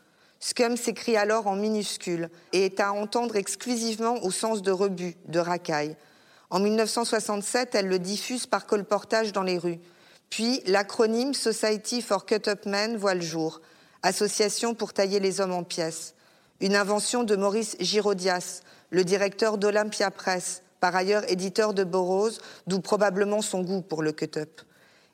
Scum 0.41 0.77
s'écrit 0.77 1.17
alors 1.17 1.47
en 1.47 1.57
minuscule 1.57 2.29
et 2.53 2.67
est 2.67 2.81
à 2.81 2.93
entendre 2.93 3.37
exclusivement 3.37 4.23
au 4.23 4.31
sens 4.31 4.61
de 4.61 4.73
rebut, 4.73 5.17
de 5.27 5.39
racaille. 5.39 5.97
En 6.51 6.61
1967, 6.61 7.75
elle 7.75 7.89
le 7.89 7.99
diffuse 7.99 8.47
par 8.47 8.67
colportage 8.67 9.33
dans 9.33 9.43
les 9.43 9.57
rues. 9.57 9.81
Puis 10.29 10.61
l'acronyme 10.67 11.33
Society 11.33 12.03
for 12.03 12.27
Cut 12.27 12.49
Up 12.49 12.67
Men 12.67 12.97
voit 12.97 13.15
le 13.15 13.23
jour, 13.23 13.61
association 14.03 14.75
pour 14.75 14.93
tailler 14.93 15.21
les 15.21 15.41
hommes 15.41 15.53
en 15.53 15.65
pièces. 15.65 16.15
Une 16.61 16.77
invention 16.77 17.25
de 17.25 17.37
Maurice 17.37 17.77
Girodias, 17.81 18.61
le 18.95 19.03
directeur 19.03 19.59
d'Olympia 19.59 20.13
Press, 20.13 20.63
par 20.79 20.95
ailleurs 20.95 21.29
éditeur 21.29 21.75
de 21.75 21.83
Burroughs, 21.83 22.39
d'où 22.69 22.81
probablement 22.81 23.43
son 23.43 23.63
goût 23.63 23.83
pour 23.83 24.05
le 24.05 24.13
cut-up. 24.13 24.61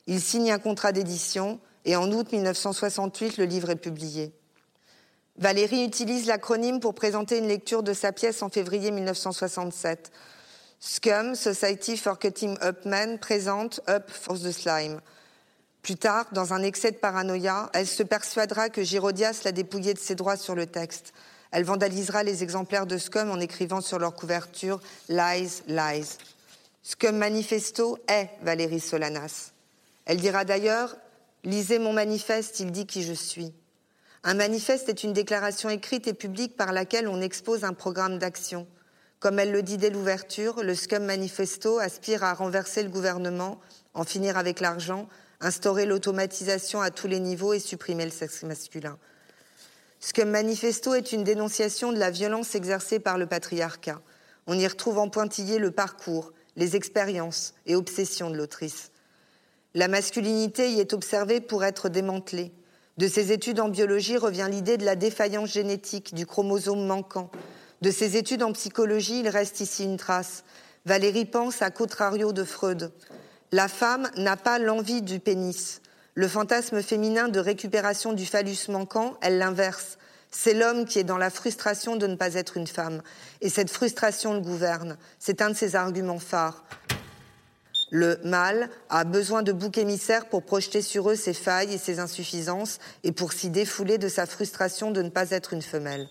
Il 0.05 0.21
signe 0.21 0.51
un 0.51 0.59
contrat 0.59 0.91
d'édition 0.91 1.59
et 1.85 1.95
en 1.95 2.11
août 2.11 2.31
1968, 2.31 3.37
le 3.37 3.45
livre 3.45 3.71
est 3.71 3.75
publié. 3.75 4.33
Valérie 5.37 5.83
utilise 5.83 6.27
l'acronyme 6.27 6.79
pour 6.79 6.93
présenter 6.93 7.39
une 7.39 7.47
lecture 7.47 7.81
de 7.81 7.93
sa 7.93 8.11
pièce 8.11 8.43
en 8.43 8.49
février 8.49 8.91
1967. 8.91 10.11
Scum, 10.79 11.33
Society 11.33 11.97
for 11.97 12.19
Cutting 12.19 12.57
Up 12.61 12.85
Men, 12.85 13.17
présente 13.17 13.81
Up 13.89 14.11
for 14.11 14.37
the 14.37 14.51
Slime. 14.51 15.01
Plus 15.81 15.95
tard, 15.95 16.27
dans 16.33 16.53
un 16.53 16.61
excès 16.61 16.91
de 16.91 16.97
paranoïa, 16.97 17.71
elle 17.73 17.87
se 17.87 18.03
persuadera 18.03 18.69
que 18.69 18.83
Girodias 18.83 19.41
l'a 19.43 19.51
dépouillé 19.51 19.95
de 19.95 19.99
ses 19.99 20.13
droits 20.13 20.37
sur 20.37 20.53
le 20.53 20.67
texte. 20.67 21.13
Elle 21.51 21.63
vandalisera 21.63 22.23
les 22.23 22.43
exemplaires 22.43 22.85
de 22.85 22.97
Scum 22.97 23.29
en 23.29 23.39
écrivant 23.39 23.81
sur 23.81 23.99
leur 23.99 24.13
couverture 24.13 24.79
Lies, 25.09 25.61
Lies. 25.67 26.17
Scum 26.81 27.17
Manifesto 27.17 27.97
est 28.07 28.29
Valérie 28.41 28.79
Solanas. 28.79 29.51
Elle 30.05 30.17
dira 30.17 30.45
d'ailleurs 30.45 30.95
Lisez 31.43 31.79
mon 31.79 31.93
manifeste, 31.93 32.59
il 32.59 32.71
dit 32.71 32.85
qui 32.85 33.03
je 33.03 33.13
suis. 33.13 33.53
Un 34.23 34.35
manifeste 34.35 34.89
est 34.89 35.03
une 35.03 35.13
déclaration 35.13 35.69
écrite 35.69 36.07
et 36.07 36.13
publique 36.13 36.55
par 36.55 36.71
laquelle 36.71 37.07
on 37.07 37.19
expose 37.19 37.63
un 37.63 37.73
programme 37.73 38.19
d'action. 38.19 38.67
Comme 39.19 39.39
elle 39.39 39.51
le 39.51 39.63
dit 39.63 39.77
dès 39.77 39.89
l'ouverture, 39.89 40.63
le 40.63 40.75
Scum 40.75 41.03
Manifesto 41.03 41.79
aspire 41.79 42.23
à 42.23 42.33
renverser 42.33 42.83
le 42.83 42.89
gouvernement, 42.89 43.59
en 43.95 44.03
finir 44.03 44.37
avec 44.37 44.59
l'argent, 44.59 45.07
instaurer 45.41 45.87
l'automatisation 45.87 46.81
à 46.81 46.91
tous 46.91 47.07
les 47.07 47.19
niveaux 47.19 47.53
et 47.53 47.59
supprimer 47.59 48.05
le 48.05 48.11
sexe 48.11 48.43
masculin. 48.43 48.97
Scum 50.03 50.31
Manifesto 50.31 50.95
est 50.95 51.11
une 51.11 51.23
dénonciation 51.23 51.93
de 51.93 51.99
la 51.99 52.09
violence 52.09 52.55
exercée 52.55 52.99
par 52.99 53.19
le 53.19 53.27
patriarcat. 53.27 54.01
On 54.47 54.57
y 54.57 54.65
retrouve 54.65 54.97
en 54.97 55.09
pointillé 55.09 55.59
le 55.59 55.69
parcours, 55.69 56.33
les 56.55 56.75
expériences 56.75 57.53
et 57.67 57.75
obsessions 57.75 58.31
de 58.31 58.35
l'autrice. 58.35 58.91
La 59.75 59.87
masculinité 59.87 60.71
y 60.71 60.79
est 60.79 60.93
observée 60.93 61.39
pour 61.39 61.63
être 61.63 61.87
démantelée. 61.87 62.51
De 62.97 63.07
ses 63.07 63.31
études 63.31 63.59
en 63.59 63.69
biologie 63.69 64.17
revient 64.17 64.47
l'idée 64.49 64.77
de 64.77 64.85
la 64.85 64.95
défaillance 64.95 65.51
génétique, 65.51 66.15
du 66.15 66.25
chromosome 66.25 66.87
manquant. 66.87 67.29
De 67.81 67.91
ses 67.91 68.17
études 68.17 68.41
en 68.41 68.53
psychologie, 68.53 69.19
il 69.19 69.29
reste 69.29 69.59
ici 69.59 69.83
une 69.83 69.97
trace. 69.97 70.43
Valérie 70.85 71.25
pense 71.25 71.61
à 71.61 71.69
contrario 71.69 72.33
de 72.33 72.43
Freud. 72.43 72.91
La 73.51 73.67
femme 73.67 74.09
n'a 74.17 74.35
pas 74.35 74.57
l'envie 74.57 75.03
du 75.03 75.19
pénis. 75.19 75.80
Le 76.13 76.27
fantasme 76.27 76.81
féminin 76.81 77.29
de 77.29 77.39
récupération 77.39 78.11
du 78.11 78.25
phallus 78.25 78.67
manquant, 78.67 79.17
elle 79.21 79.37
l'inverse. 79.37 79.97
C'est 80.29 80.53
l'homme 80.53 80.85
qui 80.85 80.99
est 80.99 81.05
dans 81.05 81.17
la 81.17 81.29
frustration 81.29 81.95
de 81.95 82.05
ne 82.05 82.15
pas 82.15 82.33
être 82.33 82.57
une 82.57 82.67
femme. 82.67 83.01
Et 83.39 83.47
cette 83.47 83.69
frustration 83.69 84.33
le 84.33 84.41
gouverne. 84.41 84.97
C'est 85.19 85.41
un 85.41 85.51
de 85.51 85.55
ses 85.55 85.75
arguments 85.77 86.19
phares. 86.19 86.65
Le 87.91 88.19
mâle 88.25 88.69
a 88.89 89.05
besoin 89.05 89.41
de 89.41 89.53
boucs 89.53 89.77
émissaires 89.77 90.25
pour 90.25 90.43
projeter 90.43 90.81
sur 90.81 91.09
eux 91.09 91.15
ses 91.15 91.33
failles 91.33 91.73
et 91.73 91.77
ses 91.77 91.99
insuffisances 91.99 92.79
et 93.03 93.13
pour 93.13 93.31
s'y 93.31 93.49
défouler 93.49 93.97
de 93.97 94.09
sa 94.09 94.25
frustration 94.25 94.91
de 94.91 95.01
ne 95.01 95.09
pas 95.09 95.31
être 95.31 95.53
une 95.53 95.61
femelle. 95.61 96.09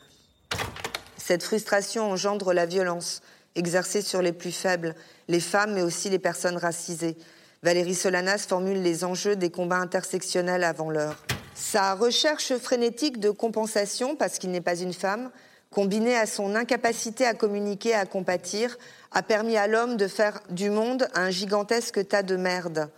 Cette 1.19 1.43
frustration 1.43 2.11
engendre 2.11 2.55
la 2.55 2.67
violence 2.67 3.21
exercée 3.55 4.03
sur 4.03 4.23
les 4.23 4.33
plus 4.33 4.53
faibles, 4.53 4.95
les 5.29 5.41
femmes 5.41 5.75
mais 5.75 5.83
aussi 5.83 6.09
les 6.09 6.19
personnes 6.19 6.57
racisées. 6.57 7.17
Valérie 7.63 7.95
Solanas 7.95 8.47
formule 8.49 8.81
les 8.81 9.05
enjeux 9.05 9.37
des 9.37 9.51
combats 9.51 9.77
intersectionnels 9.77 10.65
avant 10.65 10.89
l'heure. 10.89 11.23
Sa 11.55 11.95
recherche 11.95 12.57
frénétique 12.57 13.21
de 13.21 13.29
compensation, 13.29 14.17
parce 14.17 14.39
qu'il 14.39 14.51
n'est 14.51 14.63
pas 14.63 14.81
une 14.81 14.95
femme, 14.95 15.31
combinée 15.71 16.17
à 16.17 16.25
son 16.25 16.55
incapacité 16.55 17.27
à 17.27 17.35
communiquer, 17.35 17.93
à 17.93 18.07
compatir, 18.07 18.79
a 19.13 19.23
permis 19.23 19.59
à 19.59 19.67
l'homme 19.67 19.99
de 19.99 20.09
faire 20.09 20.41
du 20.49 20.71
monde 20.71 21.07
un 21.15 21.29
gigantesque 21.29 22.09
tas 22.09 22.23
de 22.23 22.37
merde. 22.37 22.89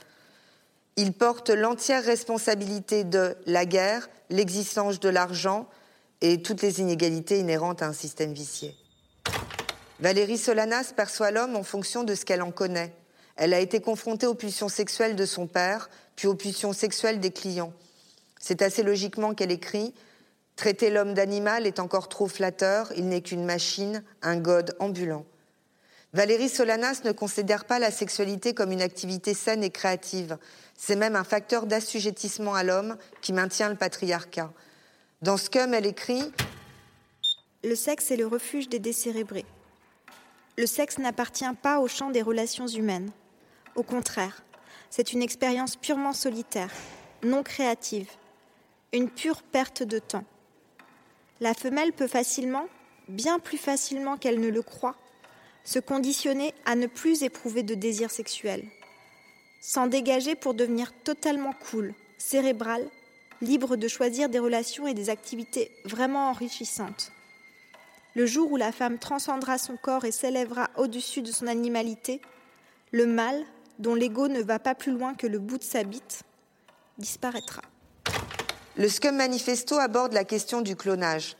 Il 0.95 1.13
porte 1.13 1.51
l'entière 1.51 2.05
responsabilité 2.05 3.03
de 3.03 3.35
la 3.47 3.65
guerre, 3.65 4.09
l'existence 4.31 5.01
de 5.01 5.09
l'argent 5.09 5.69
et 6.21 6.41
toutes 6.41 6.63
les 6.63 6.81
inégalités 6.81 7.41
inhérentes 7.41 7.83
à 7.83 7.87
un 7.87 7.93
système 7.93 8.33
vicié. 8.33 8.77
Valérie 9.99 10.39
Solanas 10.39 10.93
perçoit 10.95 11.33
l'homme 11.33 11.57
en 11.57 11.65
fonction 11.65 12.05
de 12.05 12.15
ce 12.15 12.25
qu'elle 12.25 12.43
en 12.43 12.53
connaît. 12.53 12.95
Elle 13.43 13.55
a 13.55 13.59
été 13.59 13.81
confrontée 13.81 14.29
aux 14.29 14.37
pulsions 14.37 14.69
sexuelles 14.69 15.17
de 15.17 15.27
son 15.27 15.49
père, 15.49 15.91
puis 16.15 16.29
aux 16.29 16.37
pulsions 16.37 16.73
sexuelles 16.73 17.19
des 17.19 17.33
clients. 17.33 17.73
C'est 18.39 18.63
assez 18.63 18.85
logiquement 18.85 19.35
qu'elle 19.35 19.51
écrit 19.51 19.93
Traiter 20.55 20.91
l'homme 20.91 21.13
d'animal 21.13 21.67
est 21.67 21.81
encore 21.81 22.09
trop 22.09 22.29
flatteur, 22.29 22.93
il 22.97 23.09
n'est 23.09 23.21
qu'une 23.21 23.45
machine, 23.45 24.05
un 24.23 24.37
god 24.37 24.77
ambulant. 24.79 25.27
Valérie 26.13 26.49
Solanas 26.49 27.01
ne 27.05 27.11
considère 27.11 27.65
pas 27.65 27.81
la 27.81 27.91
sexualité 27.91 28.55
comme 28.55 28.71
une 28.71 28.81
activité 28.81 29.35
saine 29.35 29.65
et 29.65 29.71
créative. 29.71 30.39
C'est 30.77 30.95
même 30.95 31.17
un 31.17 31.25
facteur 31.25 31.67
d'assujettissement 31.67 32.55
à 32.55 32.63
l'homme 32.63 32.97
qui 33.23 33.33
maintient 33.33 33.71
le 33.71 33.77
patriarcat. 33.77 34.53
Dans 35.21 35.37
Scum, 35.37 35.75
elle 35.75 35.87
écrit 35.87 36.31
Le 37.65 37.75
sexe 37.75 38.13
est 38.13 38.17
le 38.17 38.29
refuge 38.29 38.69
des 38.69 38.79
décérébrés. 38.79 39.47
Le 40.57 40.67
sexe 40.67 40.99
n'appartient 40.99 41.45
pas 41.61 41.81
au 41.81 41.89
champ 41.89 42.11
des 42.11 42.23
relations 42.23 42.69
humaines. 42.69 43.11
Au 43.75 43.83
contraire, 43.83 44.43
c'est 44.91 45.13
une 45.15 45.23
expérience 45.23 45.77
purement 45.77 46.13
solitaire, 46.13 46.71
non 47.23 47.43
créative, 47.43 48.11
une 48.93 49.09
pure 49.09 49.43
perte 49.43 49.83
de 49.83 49.99
temps. 49.99 50.25
La 51.41 51.55
femelle 51.55 51.95
peut 51.95 52.07
facilement, 52.07 52.67
bien 53.09 53.39
plus 53.39 53.57
facilement 53.57 54.19
qu'elle 54.19 54.41
ne 54.41 54.49
le 54.49 54.63
croit, 54.63 54.97
se 55.65 55.79
conditionner 55.79 56.55
à 56.67 56.75
ne 56.75 56.87
plus 56.87 57.23
éprouver 57.23 57.63
de 57.63 57.75
désir 57.75 58.11
sexuel, 58.11 58.65
s'en 59.63 59.87
dégager 59.87 60.35
pour 60.35 60.53
devenir 60.53 60.93
totalement 61.05 61.55
cool, 61.71 61.95
cérébral, 62.19 62.87
libre 63.41 63.77
de 63.77 63.89
choisir 63.89 64.29
des 64.29 64.39
relations 64.39 64.87
et 64.87 64.95
des 64.95 65.09
activités 65.09 65.71
vraiment 65.85 66.29
enrichissantes. 66.29 67.11
Le 68.15 68.27
jour 68.27 68.53
où 68.53 68.57
la 68.57 68.73
femme 68.73 68.99
transcendra 68.99 69.57
son 69.57 69.79
corps 69.79 70.05
et 70.05 70.13
s'élèvera 70.13 70.69
au-dessus 70.77 71.23
de 71.23 71.33
son 71.33 71.47
animalité, 71.47 72.21
le 72.91 73.07
mâle, 73.07 73.43
dont 73.79 73.95
l'ego 73.95 74.29
ne 74.29 74.43
va 74.43 74.59
pas 74.59 74.75
plus 74.75 74.93
loin 74.93 75.15
que 75.15 75.27
le 75.27 75.39
bout 75.39 75.59
de 75.59 75.65
sa 75.65 75.85
bite, 75.85 76.23
disparaîtra. 76.99 77.63
Le 78.77 78.89
Scum 78.89 79.17
Manifesto 79.17 79.79
aborde 79.79 80.13
la 80.13 80.25
question 80.25 80.63
du 80.63 80.77
clonage. 80.77 81.37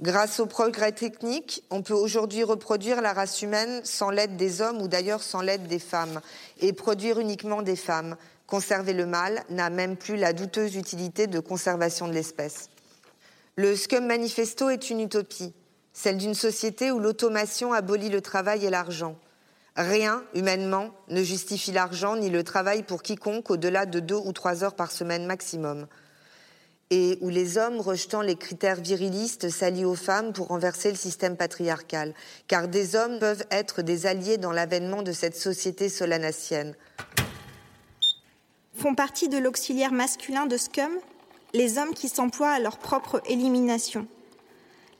Grâce 0.00 0.40
au 0.40 0.46
progrès 0.46 0.92
technique, 0.92 1.62
on 1.68 1.82
peut 1.82 1.94
aujourd'hui 1.94 2.42
reproduire 2.42 3.02
la 3.02 3.12
race 3.12 3.42
humaine 3.42 3.82
sans 3.84 4.10
l'aide 4.10 4.36
des 4.36 4.62
hommes 4.62 4.80
ou 4.80 4.88
d'ailleurs 4.88 5.22
sans 5.22 5.42
l'aide 5.42 5.66
des 5.66 5.78
femmes, 5.78 6.20
et 6.60 6.72
produire 6.72 7.18
uniquement 7.18 7.60
des 7.60 7.76
femmes. 7.76 8.16
Conserver 8.46 8.94
le 8.94 9.04
mâle 9.04 9.44
n'a 9.50 9.68
même 9.68 9.96
plus 9.96 10.16
la 10.16 10.32
douteuse 10.32 10.74
utilité 10.74 11.26
de 11.26 11.38
conservation 11.38 12.08
de 12.08 12.14
l'espèce. 12.14 12.70
Le 13.56 13.76
Scum 13.76 14.06
Manifesto 14.06 14.70
est 14.70 14.88
une 14.88 15.00
utopie, 15.00 15.52
celle 15.92 16.16
d'une 16.16 16.34
société 16.34 16.90
où 16.90 16.98
l'automation 16.98 17.72
abolit 17.74 18.08
le 18.08 18.22
travail 18.22 18.64
et 18.64 18.70
l'argent. 18.70 19.16
Rien, 19.76 20.24
humainement, 20.34 20.90
ne 21.08 21.22
justifie 21.22 21.72
l'argent 21.72 22.16
ni 22.16 22.30
le 22.30 22.42
travail 22.44 22.82
pour 22.82 23.02
quiconque 23.02 23.50
au-delà 23.50 23.86
de 23.86 24.00
deux 24.00 24.16
ou 24.16 24.32
trois 24.32 24.64
heures 24.64 24.74
par 24.74 24.90
semaine 24.90 25.26
maximum 25.26 25.86
et 26.90 27.18
où 27.20 27.28
les 27.28 27.56
hommes, 27.56 27.80
rejetant 27.80 28.20
les 28.20 28.34
critères 28.34 28.80
virilistes, 28.80 29.48
s'allient 29.48 29.84
aux 29.84 29.94
femmes 29.94 30.32
pour 30.32 30.48
renverser 30.48 30.90
le 30.90 30.96
système 30.96 31.36
patriarcal. 31.36 32.14
Car 32.48 32.66
des 32.66 32.96
hommes 32.96 33.20
peuvent 33.20 33.46
être 33.50 33.82
des 33.82 34.06
alliés 34.06 34.38
dans 34.38 34.50
l'avènement 34.50 35.02
de 35.02 35.12
cette 35.12 35.36
société 35.36 35.88
solanassienne. 35.88 36.74
Font 38.74 38.96
partie 38.96 39.28
de 39.28 39.38
l'auxiliaire 39.38 39.92
masculin 39.92 40.46
de 40.46 40.56
Scum 40.56 40.90
les 41.52 41.78
hommes 41.78 41.94
qui 41.94 42.08
s'emploient 42.08 42.52
à 42.52 42.60
leur 42.60 42.78
propre 42.78 43.20
élimination, 43.26 44.06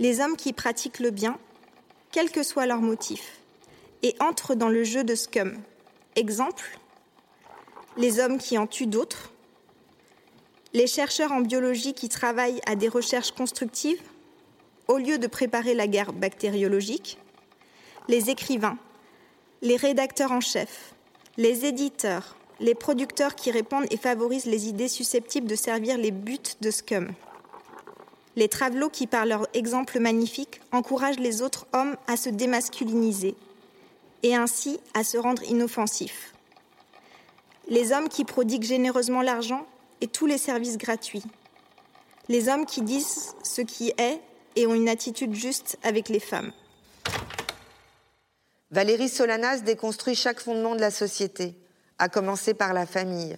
les 0.00 0.20
hommes 0.20 0.36
qui 0.36 0.52
pratiquent 0.52 0.98
le 0.98 1.10
bien, 1.10 1.38
quel 2.10 2.30
que 2.30 2.42
soit 2.42 2.66
leur 2.66 2.80
motif, 2.80 3.39
et 4.02 4.14
entrent 4.20 4.54
dans 4.54 4.68
le 4.68 4.84
jeu 4.84 5.04
de 5.04 5.14
Scum. 5.14 5.58
Exemple, 6.16 6.78
les 7.96 8.20
hommes 8.20 8.38
qui 8.38 8.58
en 8.58 8.66
tuent 8.66 8.86
d'autres, 8.86 9.32
les 10.72 10.86
chercheurs 10.86 11.32
en 11.32 11.40
biologie 11.40 11.94
qui 11.94 12.08
travaillent 12.08 12.60
à 12.66 12.76
des 12.76 12.88
recherches 12.88 13.32
constructives, 13.32 14.00
au 14.88 14.98
lieu 14.98 15.18
de 15.18 15.26
préparer 15.26 15.74
la 15.74 15.86
guerre 15.86 16.12
bactériologique, 16.12 17.18
les 18.08 18.30
écrivains, 18.30 18.78
les 19.62 19.76
rédacteurs 19.76 20.32
en 20.32 20.40
chef, 20.40 20.94
les 21.36 21.64
éditeurs, 21.64 22.36
les 22.60 22.74
producteurs 22.74 23.34
qui 23.34 23.50
répandent 23.50 23.86
et 23.90 23.96
favorisent 23.96 24.46
les 24.46 24.68
idées 24.68 24.88
susceptibles 24.88 25.46
de 25.46 25.54
servir 25.54 25.96
les 25.96 26.10
buts 26.10 26.38
de 26.60 26.70
Scum. 26.70 27.12
Les 28.36 28.48
travelots 28.48 28.90
qui, 28.90 29.06
par 29.06 29.26
leur 29.26 29.46
exemple 29.54 29.98
magnifique, 29.98 30.60
encouragent 30.72 31.18
les 31.18 31.42
autres 31.42 31.66
hommes 31.72 31.96
à 32.06 32.16
se 32.16 32.28
démasculiniser 32.28 33.34
et 34.22 34.34
ainsi 34.34 34.80
à 34.94 35.04
se 35.04 35.18
rendre 35.18 35.42
inoffensifs. 35.44 36.34
Les 37.68 37.92
hommes 37.92 38.08
qui 38.08 38.24
prodiguent 38.24 38.64
généreusement 38.64 39.22
l'argent 39.22 39.66
et 40.00 40.08
tous 40.08 40.26
les 40.26 40.38
services 40.38 40.78
gratuits. 40.78 41.22
Les 42.28 42.48
hommes 42.48 42.66
qui 42.66 42.82
disent 42.82 43.34
ce 43.42 43.60
qui 43.60 43.92
est 43.98 44.20
et 44.56 44.66
ont 44.66 44.74
une 44.74 44.88
attitude 44.88 45.34
juste 45.34 45.78
avec 45.82 46.08
les 46.08 46.20
femmes. 46.20 46.52
Valérie 48.70 49.08
Solanas 49.08 49.58
déconstruit 49.58 50.14
chaque 50.14 50.40
fondement 50.40 50.74
de 50.74 50.80
la 50.80 50.90
société, 50.90 51.56
à 51.98 52.08
commencer 52.08 52.54
par 52.54 52.72
la 52.72 52.86
famille. 52.86 53.36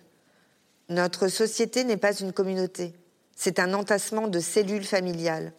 Notre 0.89 1.29
société 1.29 1.85
n'est 1.85 1.97
pas 1.97 2.15
une 2.15 2.33
communauté, 2.33 2.93
c'est 3.35 3.59
un 3.59 3.73
entassement 3.73 4.29
de 4.29 4.41
cellules 4.41 4.85
familiales. 4.85 5.53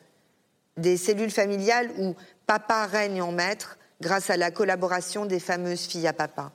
Des 0.77 0.97
cellules 0.97 1.31
familiales 1.31 1.91
où 1.97 2.15
papa 2.45 2.85
règne 2.85 3.21
en 3.21 3.31
maître 3.31 3.77
grâce 4.03 4.29
à 4.29 4.37
la 4.37 4.51
collaboration 4.51 5.25
des 5.25 5.39
fameuses 5.39 5.87
filles 5.87 6.07
à 6.07 6.13
papa. 6.13 6.51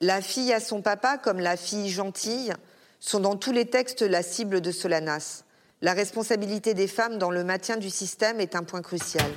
La 0.00 0.22
fille 0.22 0.52
à 0.52 0.60
son 0.60 0.80
papa, 0.80 1.18
comme 1.18 1.40
la 1.40 1.56
fille 1.56 1.90
gentille, 1.90 2.54
sont 3.00 3.20
dans 3.20 3.36
tous 3.36 3.52
les 3.52 3.66
textes 3.66 4.02
la 4.02 4.22
cible 4.22 4.60
de 4.60 4.70
Solanas. 4.70 5.42
La 5.82 5.92
responsabilité 5.92 6.72
des 6.72 6.86
femmes 6.86 7.18
dans 7.18 7.30
le 7.30 7.44
maintien 7.44 7.76
du 7.76 7.90
système 7.90 8.40
est 8.40 8.54
un 8.56 8.62
point 8.62 8.82
crucial. 8.82 9.30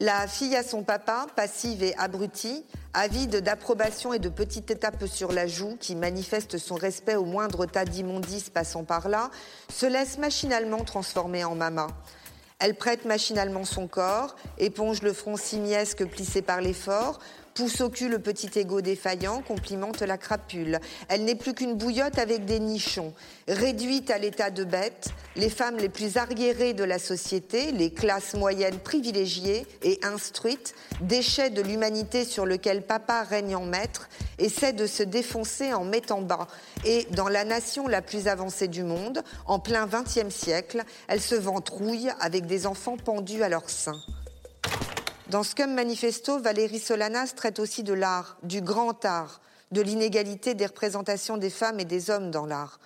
La 0.00 0.26
fille 0.26 0.56
à 0.56 0.62
son 0.62 0.82
papa, 0.82 1.26
passive 1.36 1.82
et 1.82 1.96
abrutie, 1.96 2.64
avide 2.92 3.36
d'approbation 3.36 4.12
et 4.12 4.18
de 4.18 4.28
petites 4.28 4.70
étapes 4.70 5.06
sur 5.06 5.32
la 5.32 5.46
joue, 5.46 5.76
qui 5.80 5.94
manifeste 5.94 6.58
son 6.58 6.74
respect 6.74 7.16
au 7.16 7.24
moindre 7.24 7.66
tas 7.66 7.84
d'immondices 7.84 8.50
passant 8.50 8.84
par 8.84 9.08
là, 9.08 9.30
se 9.72 9.86
laisse 9.86 10.18
machinalement 10.18 10.84
transformer 10.84 11.44
en 11.44 11.54
mama. 11.54 11.86
Elle 12.64 12.76
prête 12.76 13.04
machinalement 13.04 13.64
son 13.64 13.88
corps, 13.88 14.36
éponge 14.56 15.02
le 15.02 15.12
front 15.12 15.36
simiesque 15.36 16.06
plissé 16.06 16.42
par 16.42 16.60
l'effort, 16.60 17.18
pousse 17.54 17.80
au 17.80 17.90
cul 17.90 18.08
le 18.08 18.18
petit 18.18 18.50
égo 18.58 18.80
défaillant, 18.80 19.42
complimente 19.42 20.00
la 20.00 20.18
crapule. 20.18 20.80
Elle 21.08 21.24
n'est 21.24 21.34
plus 21.34 21.54
qu'une 21.54 21.74
bouillotte 21.74 22.18
avec 22.18 22.44
des 22.44 22.60
nichons. 22.60 23.12
Réduite 23.48 24.10
à 24.10 24.18
l'état 24.18 24.50
de 24.50 24.64
bête, 24.64 25.08
les 25.36 25.50
femmes 25.50 25.76
les 25.76 25.88
plus 25.88 26.16
arriérées 26.16 26.72
de 26.72 26.84
la 26.84 26.98
société, 26.98 27.72
les 27.72 27.92
classes 27.92 28.34
moyennes 28.34 28.78
privilégiées 28.78 29.66
et 29.82 29.98
instruites, 30.02 30.74
déchets 31.00 31.50
de 31.50 31.62
l'humanité 31.62 32.24
sur 32.24 32.46
lequel 32.46 32.82
papa 32.82 33.22
règne 33.22 33.56
en 33.56 33.64
maître, 33.64 34.08
essaient 34.38 34.72
de 34.72 34.86
se 34.86 35.02
défoncer 35.02 35.72
en 35.72 35.84
mettant 35.84 36.22
bas. 36.22 36.48
Et 36.84 37.06
dans 37.10 37.28
la 37.28 37.44
nation 37.44 37.86
la 37.88 38.02
plus 38.02 38.28
avancée 38.28 38.68
du 38.68 38.82
monde, 38.82 39.22
en 39.46 39.58
plein 39.58 39.86
XXe 39.86 40.34
siècle, 40.34 40.82
elles 41.08 41.20
se 41.20 41.34
ventrouillent 41.34 42.10
avec 42.20 42.46
des 42.46 42.66
enfants 42.66 42.96
pendus 42.96 43.42
à 43.42 43.48
leur 43.48 43.68
sein. 43.68 44.00
Dans 45.32 45.44
Scum 45.44 45.72
Manifesto, 45.72 46.38
Valérie 46.38 46.78
Solanas 46.78 47.32
traite 47.34 47.58
aussi 47.58 47.82
de 47.82 47.94
l'art, 47.94 48.36
du 48.42 48.60
grand 48.60 49.02
art, 49.06 49.40
de 49.70 49.80
l'inégalité 49.80 50.52
des 50.52 50.66
représentations 50.66 51.38
des 51.38 51.48
femmes 51.48 51.80
et 51.80 51.86
des 51.86 52.10
hommes 52.10 52.30
dans 52.30 52.44
l'art. 52.44 52.78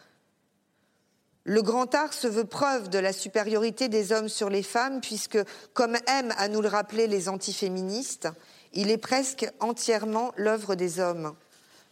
Le 1.42 1.60
grand 1.60 1.92
art 1.92 2.12
se 2.12 2.28
veut 2.28 2.44
preuve 2.44 2.88
de 2.88 3.00
la 3.00 3.12
supériorité 3.12 3.88
des 3.88 4.12
hommes 4.12 4.28
sur 4.28 4.48
les 4.48 4.62
femmes, 4.62 5.00
puisque, 5.00 5.40
comme 5.72 5.96
aiment 6.06 6.34
à 6.38 6.46
nous 6.46 6.60
le 6.60 6.68
rappeler 6.68 7.08
les 7.08 7.28
antiféministes, 7.28 8.28
il 8.72 8.92
est 8.92 8.96
presque 8.96 9.50
entièrement 9.58 10.30
l'œuvre 10.36 10.76
des 10.76 11.00
hommes. 11.00 11.34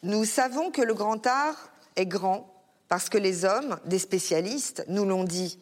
Nous 0.04 0.24
savons 0.24 0.70
que 0.70 0.82
le 0.82 0.94
grand 0.94 1.26
art 1.26 1.72
est 1.96 2.06
grand 2.06 2.48
parce 2.86 3.08
que 3.08 3.18
les 3.18 3.44
hommes, 3.44 3.80
des 3.86 3.98
spécialistes, 3.98 4.84
nous 4.86 5.04
l'ont 5.04 5.24
dit. 5.24 5.58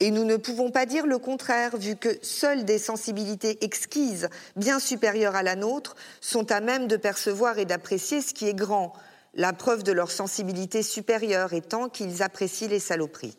Et 0.00 0.10
nous 0.10 0.24
ne 0.24 0.36
pouvons 0.36 0.70
pas 0.70 0.84
dire 0.84 1.06
le 1.06 1.18
contraire, 1.18 1.76
vu 1.76 1.96
que 1.96 2.18
seules 2.20 2.64
des 2.64 2.78
sensibilités 2.78 3.64
exquises, 3.64 4.28
bien 4.54 4.78
supérieures 4.78 5.36
à 5.36 5.42
la 5.42 5.56
nôtre, 5.56 5.96
sont 6.20 6.52
à 6.52 6.60
même 6.60 6.86
de 6.86 6.96
percevoir 6.96 7.58
et 7.58 7.64
d'apprécier 7.64 8.20
ce 8.20 8.34
qui 8.34 8.46
est 8.46 8.54
grand, 8.54 8.92
la 9.34 9.52
preuve 9.52 9.82
de 9.82 9.92
leur 9.92 10.10
sensibilité 10.10 10.82
supérieure 10.82 11.54
étant 11.54 11.88
qu'ils 11.88 12.22
apprécient 12.22 12.68
les 12.68 12.80
saloperies. 12.80 13.36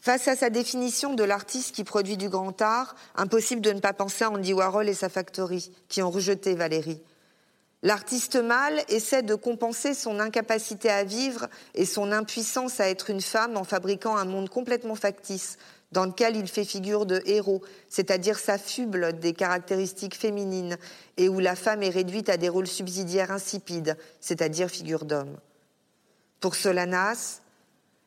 Face 0.00 0.26
à 0.26 0.34
sa 0.34 0.50
définition 0.50 1.14
de 1.14 1.22
l'artiste 1.22 1.74
qui 1.74 1.84
produit 1.84 2.16
du 2.16 2.28
grand 2.28 2.60
art, 2.60 2.96
impossible 3.14 3.62
de 3.62 3.72
ne 3.72 3.80
pas 3.80 3.92
penser 3.92 4.24
à 4.24 4.30
Andy 4.30 4.52
Warhol 4.52 4.88
et 4.88 4.94
sa 4.94 5.08
factory, 5.08 5.70
qui 5.88 6.02
ont 6.02 6.10
rejeté 6.10 6.54
Valérie. 6.54 7.00
L'artiste 7.84 8.36
mâle 8.36 8.80
essaie 8.88 9.22
de 9.22 9.34
compenser 9.34 9.92
son 9.92 10.20
incapacité 10.20 10.88
à 10.88 11.02
vivre 11.02 11.48
et 11.74 11.84
son 11.84 12.12
impuissance 12.12 12.78
à 12.78 12.88
être 12.88 13.10
une 13.10 13.20
femme 13.20 13.56
en 13.56 13.64
fabriquant 13.64 14.16
un 14.16 14.24
monde 14.24 14.48
complètement 14.48 14.94
factice, 14.94 15.58
dans 15.90 16.06
lequel 16.06 16.36
il 16.36 16.46
fait 16.46 16.64
figure 16.64 17.06
de 17.06 17.20
héros, 17.26 17.60
c'est-à-dire 17.88 18.38
s'affuble 18.38 19.18
des 19.18 19.32
caractéristiques 19.32 20.16
féminines, 20.16 20.76
et 21.16 21.28
où 21.28 21.40
la 21.40 21.56
femme 21.56 21.82
est 21.82 21.90
réduite 21.90 22.28
à 22.28 22.36
des 22.36 22.48
rôles 22.48 22.68
subsidiaires 22.68 23.32
insipides, 23.32 23.96
c'est-à-dire 24.20 24.70
figure 24.70 25.04
d'homme. 25.04 25.36
Pour 26.38 26.54
Solanas, 26.54 27.40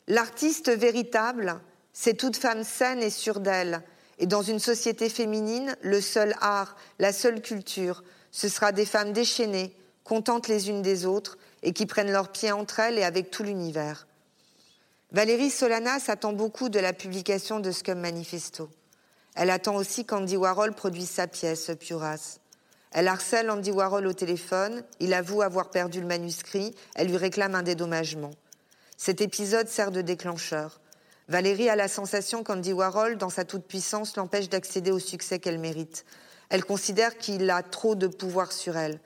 l'artiste 0.08 0.70
véritable, 0.70 1.60
c'est 1.92 2.14
toute 2.14 2.36
femme 2.36 2.64
saine 2.64 3.02
et 3.02 3.10
sûre 3.10 3.40
d'elle, 3.40 3.82
et 4.18 4.26
dans 4.26 4.42
une 4.42 4.58
société 4.58 5.10
féminine, 5.10 5.76
le 5.82 6.00
seul 6.00 6.34
art, 6.40 6.76
la 6.98 7.12
seule 7.12 7.42
culture, 7.42 8.02
ce 8.36 8.50
sera 8.50 8.70
des 8.70 8.84
femmes 8.84 9.14
déchaînées, 9.14 9.74
contentes 10.04 10.46
les 10.46 10.68
unes 10.68 10.82
des 10.82 11.06
autres, 11.06 11.38
et 11.62 11.72
qui 11.72 11.86
prennent 11.86 12.12
leurs 12.12 12.30
pieds 12.30 12.52
entre 12.52 12.80
elles 12.80 12.98
et 12.98 13.02
avec 13.02 13.30
tout 13.30 13.42
l'univers. 13.42 14.06
Valérie 15.10 15.48
Solanas 15.48 16.04
attend 16.08 16.34
beaucoup 16.34 16.68
de 16.68 16.78
la 16.78 16.92
publication 16.92 17.60
de 17.60 17.70
Scum 17.70 17.98
Manifesto. 17.98 18.68
Elle 19.36 19.48
attend 19.48 19.74
aussi 19.74 20.04
qu'Andy 20.04 20.36
Warhol 20.36 20.74
produise 20.74 21.08
sa 21.08 21.26
pièce, 21.26 21.70
Puras. 21.80 22.36
Elle 22.92 23.08
harcèle 23.08 23.50
Andy 23.50 23.70
Warhol 23.70 24.06
au 24.06 24.12
téléphone, 24.12 24.84
il 25.00 25.14
avoue 25.14 25.40
avoir 25.40 25.70
perdu 25.70 26.02
le 26.02 26.06
manuscrit, 26.06 26.74
elle 26.94 27.08
lui 27.08 27.16
réclame 27.16 27.54
un 27.54 27.62
dédommagement. 27.62 28.32
Cet 28.98 29.22
épisode 29.22 29.68
sert 29.68 29.90
de 29.90 30.02
déclencheur. 30.02 30.82
Valérie 31.28 31.70
a 31.70 31.76
la 31.76 31.88
sensation 31.88 32.44
qu'Andy 32.44 32.74
Warhol, 32.74 33.16
dans 33.16 33.30
sa 33.30 33.46
toute-puissance, 33.46 34.14
l'empêche 34.16 34.50
d'accéder 34.50 34.90
au 34.90 34.98
succès 34.98 35.38
qu'elle 35.38 35.58
mérite. 35.58 36.04
Elle 36.48 36.64
considère 36.64 37.18
qu'il 37.18 37.50
a 37.50 37.62
trop 37.62 37.94
de 37.94 38.06
pouvoir 38.06 38.52
sur 38.52 38.76
elle. 38.76 39.00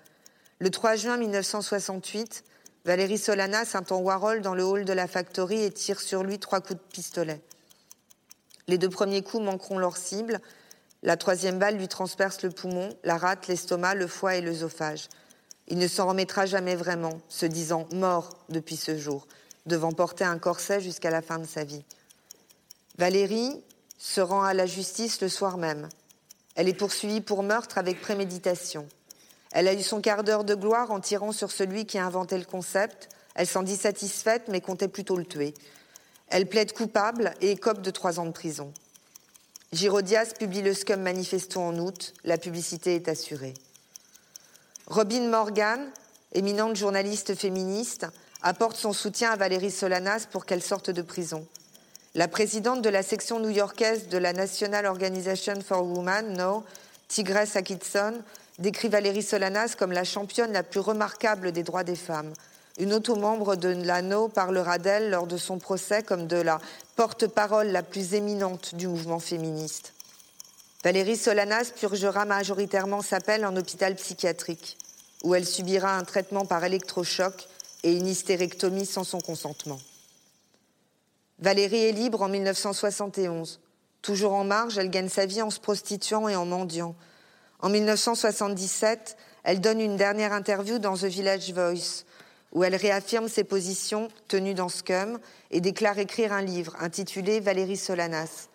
Le 0.59 0.70
3 0.70 0.96
juin 0.96 1.16
1968, 1.16 2.44
Valérie 2.85 3.18
Solanas 3.18 3.72
entend 3.74 3.98
Warhol 3.98 4.40
dans 4.40 4.55
le 4.55 4.64
hall 4.64 4.85
de 4.85 4.92
la 4.92 5.07
factory 5.07 5.62
et 5.62 5.70
tire 5.70 6.00
sur 6.00 6.22
lui 6.22 6.38
trois 6.38 6.61
coups 6.61 6.81
de 6.81 6.92
pistolet. 6.92 7.40
Les 8.68 8.79
deux 8.79 8.88
premiers 8.88 9.22
coups 9.22 9.42
manqueront 9.42 9.79
leur 9.79 9.96
cible. 9.96 10.40
La 11.03 11.16
troisième 11.16 11.59
balle 11.59 11.76
lui 11.76 11.88
transperce 11.88 12.42
le 12.42 12.50
poumon, 12.50 12.90
la 13.05 13.16
rate, 13.16 13.48
l'estomac, 13.48 13.94
le 13.94 14.07
foie 14.07 14.37
et 14.37 14.40
l'œsophage. 14.40 15.09
Il 15.68 15.79
ne 15.79 15.88
s'en 15.88 16.09
remettra 16.09 16.46
jamais 16.46 16.74
vraiment, 16.74 17.20
se 17.29 17.46
disant 17.46 17.88
mort 17.92 18.38
depuis 18.48 18.76
ce 18.76 18.98
jour, 18.98 19.26
devant 19.66 19.92
porter 19.92 20.24
un 20.24 20.38
corset 20.38 20.81
jusqu'à 20.81 21.11
la 21.11 21.22
fin 21.22 21.38
de 21.38 21.46
sa 21.46 21.64
vie. 21.64 21.85
Valérie 22.98 23.62
se 23.98 24.20
rend 24.20 24.42
à 24.42 24.55
la 24.55 24.66
justice 24.66 25.20
le 25.20 25.29
soir 25.29 25.59
même. 25.59 25.88
Elle 26.61 26.68
est 26.68 26.75
poursuivie 26.75 27.23
pour 27.23 27.42
meurtre 27.42 27.79
avec 27.79 28.03
préméditation. 28.03 28.87
Elle 29.51 29.66
a 29.66 29.73
eu 29.73 29.83
son 29.83 30.03
quart 30.03 30.25
d'heure 30.25 30.44
de 30.44 30.55
gloire 30.55 30.90
en 30.90 31.01
tirant 31.01 31.33
sur 31.33 31.51
celui 31.51 31.87
qui 31.87 31.96
a 31.96 32.05
inventé 32.05 32.37
le 32.37 32.44
concept. 32.44 33.09
Elle 33.35 33.46
s'en 33.46 33.62
dit 33.62 33.79
satisfaite, 33.79 34.42
mais 34.49 34.61
comptait 34.61 34.87
plutôt 34.87 35.16
le 35.16 35.25
tuer. 35.25 35.55
Elle 36.29 36.46
plaide 36.46 36.75
coupable 36.75 37.33
et 37.40 37.51
écope 37.51 37.81
de 37.81 37.90
trois 37.90 38.20
ans 38.20 38.27
de 38.27 38.33
prison. 38.33 38.75
Girodias 39.73 40.35
publie 40.38 40.61
le 40.61 40.75
Scum 40.75 41.01
Manifesto 41.01 41.61
en 41.61 41.79
août. 41.79 42.12
La 42.25 42.37
publicité 42.37 42.94
est 42.94 43.09
assurée. 43.09 43.55
Robin 44.87 45.31
Morgan, 45.31 45.90
éminente 46.35 46.77
journaliste 46.77 47.35
féministe, 47.37 48.07
apporte 48.42 48.77
son 48.77 48.92
soutien 48.92 49.31
à 49.31 49.37
Valérie 49.37 49.70
Solanas 49.70 50.27
pour 50.31 50.44
qu'elle 50.44 50.62
sorte 50.62 50.90
de 50.90 51.01
prison. 51.01 51.46
La 52.16 52.27
présidente 52.27 52.83
de 52.83 52.88
la 52.88 53.05
section 53.05 53.38
new-yorkaise 53.38 54.09
de 54.09 54.18
la 54.18 54.33
National 54.33 54.85
Organization 54.87 55.61
for 55.64 55.85
Women, 55.85 56.37
NO, 56.37 56.64
Tigress 57.07 57.55
Atkinson, 57.55 58.14
décrit 58.59 58.88
Valérie 58.88 59.23
Solanas 59.23 59.77
comme 59.79 59.92
la 59.92 60.03
championne 60.03 60.53
la 60.53 60.64
plus 60.64 60.81
remarquable 60.81 61.53
des 61.53 61.62
droits 61.62 61.85
des 61.85 61.94
femmes. 61.94 62.33
Une 62.79 62.92
autre 62.94 63.14
membre 63.14 63.55
de 63.55 63.68
l'ANO 63.68 64.27
parlera 64.27 64.79
d'elle 64.79 65.11
lors 65.11 65.29
de 65.29 65.37
son 65.37 65.61
procès 65.61 66.03
comme 66.03 66.27
de 66.27 66.38
la 66.38 66.59
porte-parole 66.96 67.68
la 67.68 67.85
plus 67.85 68.14
éminente 68.14 68.75
du 68.75 68.88
mouvement 68.88 69.20
féministe. 69.20 69.92
Valérie 70.83 71.16
Solanas 71.16 71.70
purgera 71.77 72.25
majoritairement 72.25 73.03
sa 73.03 73.20
peine 73.20 73.46
en 73.46 73.55
hôpital 73.55 73.94
psychiatrique, 73.94 74.79
où 75.23 75.37
elle 75.37 75.46
subira 75.46 75.96
un 75.96 76.03
traitement 76.03 76.44
par 76.44 76.64
électrochoc 76.64 77.46
et 77.85 77.92
une 77.92 78.09
hystérectomie 78.09 78.87
sans 78.87 79.05
son 79.05 79.20
consentement. 79.20 79.79
Valérie 81.40 81.85
est 81.85 81.92
libre 81.92 82.20
en 82.20 82.29
1971. 82.29 83.61
Toujours 84.03 84.35
en 84.35 84.44
marge, 84.44 84.76
elle 84.76 84.90
gagne 84.90 85.09
sa 85.09 85.24
vie 85.24 85.40
en 85.40 85.48
se 85.48 85.59
prostituant 85.59 86.29
et 86.29 86.37
en 86.37 86.44
mendiant. 86.44 86.94
En 87.61 87.70
1977, 87.70 89.16
elle 89.42 89.62
donne 89.62 89.81
une 89.81 89.96
dernière 89.96 90.35
interview 90.35 90.79
dans 90.79 90.98
The 90.98 91.05
Village 91.05 91.50
Voice, 91.55 92.05
où 92.53 92.62
elle 92.62 92.76
réaffirme 92.76 93.29
ses 93.29 93.44
positions 93.44 94.09
tenues 94.29 94.53
dans 94.53 94.68
Scum 94.68 95.18
et 95.50 95.62
déclare 95.62 95.98
écrire 95.98 96.35
un 96.35 96.42
livre 96.42 96.76
intitulé 96.79 97.40
Valérie 97.40 97.79
Solanas. 97.79 98.48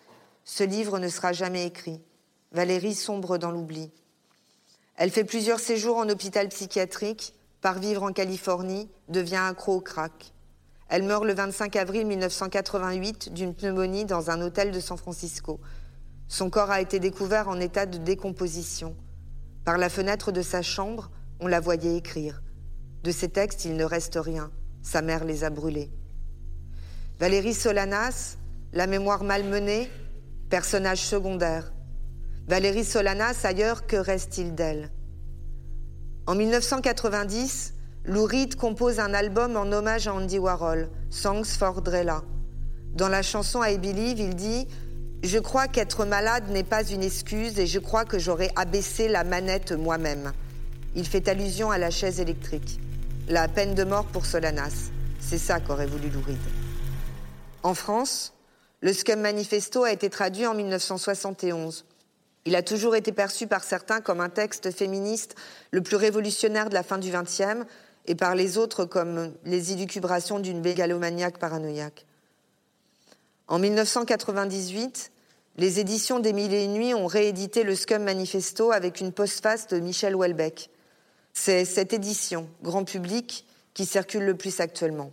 Ce 0.44 0.62
livre 0.62 1.00
ne 1.00 1.08
sera 1.08 1.32
jamais 1.32 1.66
écrit. 1.66 2.00
Valérie 2.52 2.94
sombre 2.94 3.36
dans 3.36 3.50
l'oubli. 3.50 3.90
Elle 4.94 5.10
fait 5.10 5.24
plusieurs 5.24 5.60
séjours 5.60 5.96
en 5.96 6.08
hôpital 6.08 6.48
psychiatrique, 6.50 7.34
part 7.62 7.80
vivre 7.80 8.04
en 8.04 8.12
Californie, 8.12 8.88
devient 9.08 9.42
accro 9.42 9.74
au 9.74 9.80
crack. 9.80 10.32
Elle 10.88 11.02
meurt 11.02 11.24
le 11.24 11.34
25 11.34 11.74
avril 11.76 12.06
1988 12.06 13.32
d'une 13.32 13.54
pneumonie 13.54 14.04
dans 14.04 14.30
un 14.30 14.40
hôtel 14.40 14.70
de 14.70 14.78
San 14.78 14.96
Francisco. 14.96 15.60
Son 16.28 16.48
corps 16.48 16.70
a 16.70 16.80
été 16.80 17.00
découvert 17.00 17.48
en 17.48 17.58
état 17.58 17.86
de 17.86 17.98
décomposition. 17.98 18.94
Par 19.64 19.78
la 19.78 19.88
fenêtre 19.88 20.30
de 20.30 20.42
sa 20.42 20.62
chambre, 20.62 21.10
on 21.40 21.48
la 21.48 21.58
voyait 21.60 21.96
écrire. 21.96 22.42
De 23.02 23.10
ses 23.10 23.28
textes, 23.28 23.64
il 23.64 23.76
ne 23.76 23.84
reste 23.84 24.18
rien. 24.20 24.50
Sa 24.82 25.02
mère 25.02 25.24
les 25.24 25.42
a 25.42 25.50
brûlés. 25.50 25.90
Valérie 27.18 27.54
Solanas, 27.54 28.36
la 28.72 28.86
mémoire 28.86 29.24
malmenée, 29.24 29.90
personnage 30.50 31.00
secondaire. 31.00 31.72
Valérie 32.46 32.84
Solanas, 32.84 33.40
ailleurs, 33.44 33.86
que 33.86 33.96
reste-t-il 33.96 34.54
d'elle? 34.54 34.90
En 36.26 36.36
1990, 36.36 37.74
Lou 38.08 38.24
Reed 38.24 38.54
compose 38.54 39.00
un 39.00 39.14
album 39.14 39.56
en 39.56 39.72
hommage 39.72 40.06
à 40.06 40.14
Andy 40.14 40.38
Warhol, 40.38 40.88
Songs 41.10 41.56
for 41.58 41.82
Drella. 41.82 42.22
Dans 42.94 43.08
la 43.08 43.22
chanson 43.22 43.64
I 43.64 43.78
Believe, 43.78 44.20
il 44.20 44.36
dit 44.36 44.68
Je 45.24 45.40
crois 45.40 45.66
qu'être 45.66 46.04
malade 46.04 46.48
n'est 46.50 46.62
pas 46.62 46.84
une 46.84 47.02
excuse 47.02 47.58
et 47.58 47.66
je 47.66 47.80
crois 47.80 48.04
que 48.04 48.20
j'aurais 48.20 48.52
abaissé 48.54 49.08
la 49.08 49.24
manette 49.24 49.72
moi-même. 49.72 50.32
Il 50.94 51.04
fait 51.04 51.28
allusion 51.28 51.72
à 51.72 51.78
la 51.78 51.90
chaise 51.90 52.20
électrique. 52.20 52.78
La 53.28 53.48
peine 53.48 53.74
de 53.74 53.82
mort 53.82 54.06
pour 54.06 54.24
Solanas. 54.24 54.92
C'est 55.18 55.38
ça 55.38 55.58
qu'aurait 55.58 55.86
voulu 55.86 56.08
Lou 56.08 56.22
Reed. 56.24 56.38
En 57.64 57.74
France, 57.74 58.34
le 58.82 58.92
Scum 58.92 59.20
Manifesto 59.20 59.82
a 59.82 59.90
été 59.90 60.10
traduit 60.10 60.46
en 60.46 60.54
1971. 60.54 61.84
Il 62.44 62.54
a 62.54 62.62
toujours 62.62 62.94
été 62.94 63.10
perçu 63.10 63.48
par 63.48 63.64
certains 63.64 64.00
comme 64.00 64.20
un 64.20 64.28
texte 64.28 64.70
féministe 64.70 65.34
le 65.72 65.82
plus 65.82 65.96
révolutionnaire 65.96 66.68
de 66.68 66.74
la 66.74 66.84
fin 66.84 66.98
du 66.98 67.10
XXe 67.10 67.66
et 68.06 68.14
par 68.14 68.34
les 68.34 68.58
autres 68.58 68.84
comme 68.84 69.34
les 69.44 69.72
élucubrations 69.72 70.38
d'une 70.38 70.60
mégalomaniaque 70.60 71.38
paranoïaque. 71.38 72.06
En 73.48 73.58
1998, 73.58 75.12
les 75.56 75.80
éditions 75.80 76.20
des 76.20 76.32
Mille 76.32 76.52
et 76.52 76.64
une 76.64 76.74
Nuits 76.74 76.94
ont 76.94 77.06
réédité 77.06 77.62
le 77.62 77.74
Scum 77.74 78.02
Manifesto 78.02 78.72
avec 78.72 79.00
une 79.00 79.12
postface 79.12 79.68
de 79.68 79.78
Michel 79.78 80.14
Houellebecq. 80.14 80.68
C'est 81.32 81.64
cette 81.64 81.92
édition, 81.92 82.48
grand 82.62 82.84
public, 82.84 83.46
qui 83.72 83.86
circule 83.86 84.24
le 84.24 84.36
plus 84.36 84.60
actuellement. 84.60 85.12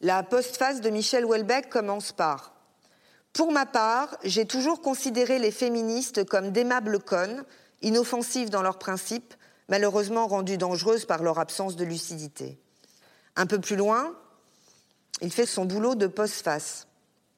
La 0.00 0.22
postface 0.22 0.80
de 0.80 0.90
Michel 0.90 1.24
Houellebecq 1.24 1.70
commence 1.70 2.12
par 2.12 2.54
Pour 3.32 3.52
ma 3.52 3.64
part, 3.64 4.16
j'ai 4.24 4.44
toujours 4.44 4.82
considéré 4.82 5.38
les 5.38 5.50
féministes 5.50 6.24
comme 6.24 6.50
d'aimables 6.50 6.98
connes, 6.98 7.44
inoffensives 7.80 8.50
dans 8.50 8.62
leurs 8.62 8.78
principes, 8.78 9.34
malheureusement 9.68 10.26
rendues 10.26 10.58
dangereuses 10.58 11.04
par 11.04 11.22
leur 11.22 11.38
absence 11.38 11.76
de 11.76 11.84
lucidité. 11.84 12.58
Un 13.36 13.46
peu 13.46 13.60
plus 13.60 13.76
loin, 13.76 14.14
il 15.20 15.32
fait 15.32 15.46
son 15.46 15.64
boulot 15.64 15.94
de 15.94 16.06
postface. 16.06 16.86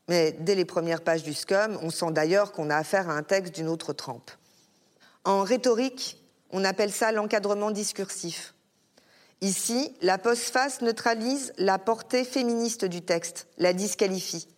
Mais 0.08 0.32
dès 0.32 0.54
les 0.54 0.64
premières 0.64 1.02
pages 1.02 1.22
du 1.22 1.34
SCUM, 1.34 1.78
on 1.82 1.90
sent 1.90 2.12
d'ailleurs 2.12 2.52
qu'on 2.52 2.70
a 2.70 2.76
affaire 2.76 3.08
à 3.08 3.14
un 3.14 3.22
texte 3.22 3.54
d'une 3.54 3.68
autre 3.68 3.92
trempe. 3.92 4.30
En 5.24 5.42
rhétorique, 5.42 6.22
on 6.50 6.64
appelle 6.64 6.92
ça 6.92 7.10
l'encadrement 7.10 7.70
discursif. 7.70 8.54
Ici, 9.40 9.94
la 10.00 10.16
postface 10.16 10.80
neutralise 10.80 11.52
la 11.58 11.78
portée 11.78 12.24
féministe 12.24 12.84
du 12.84 13.02
texte, 13.02 13.48
la 13.58 13.72
disqualifie. 13.72 14.48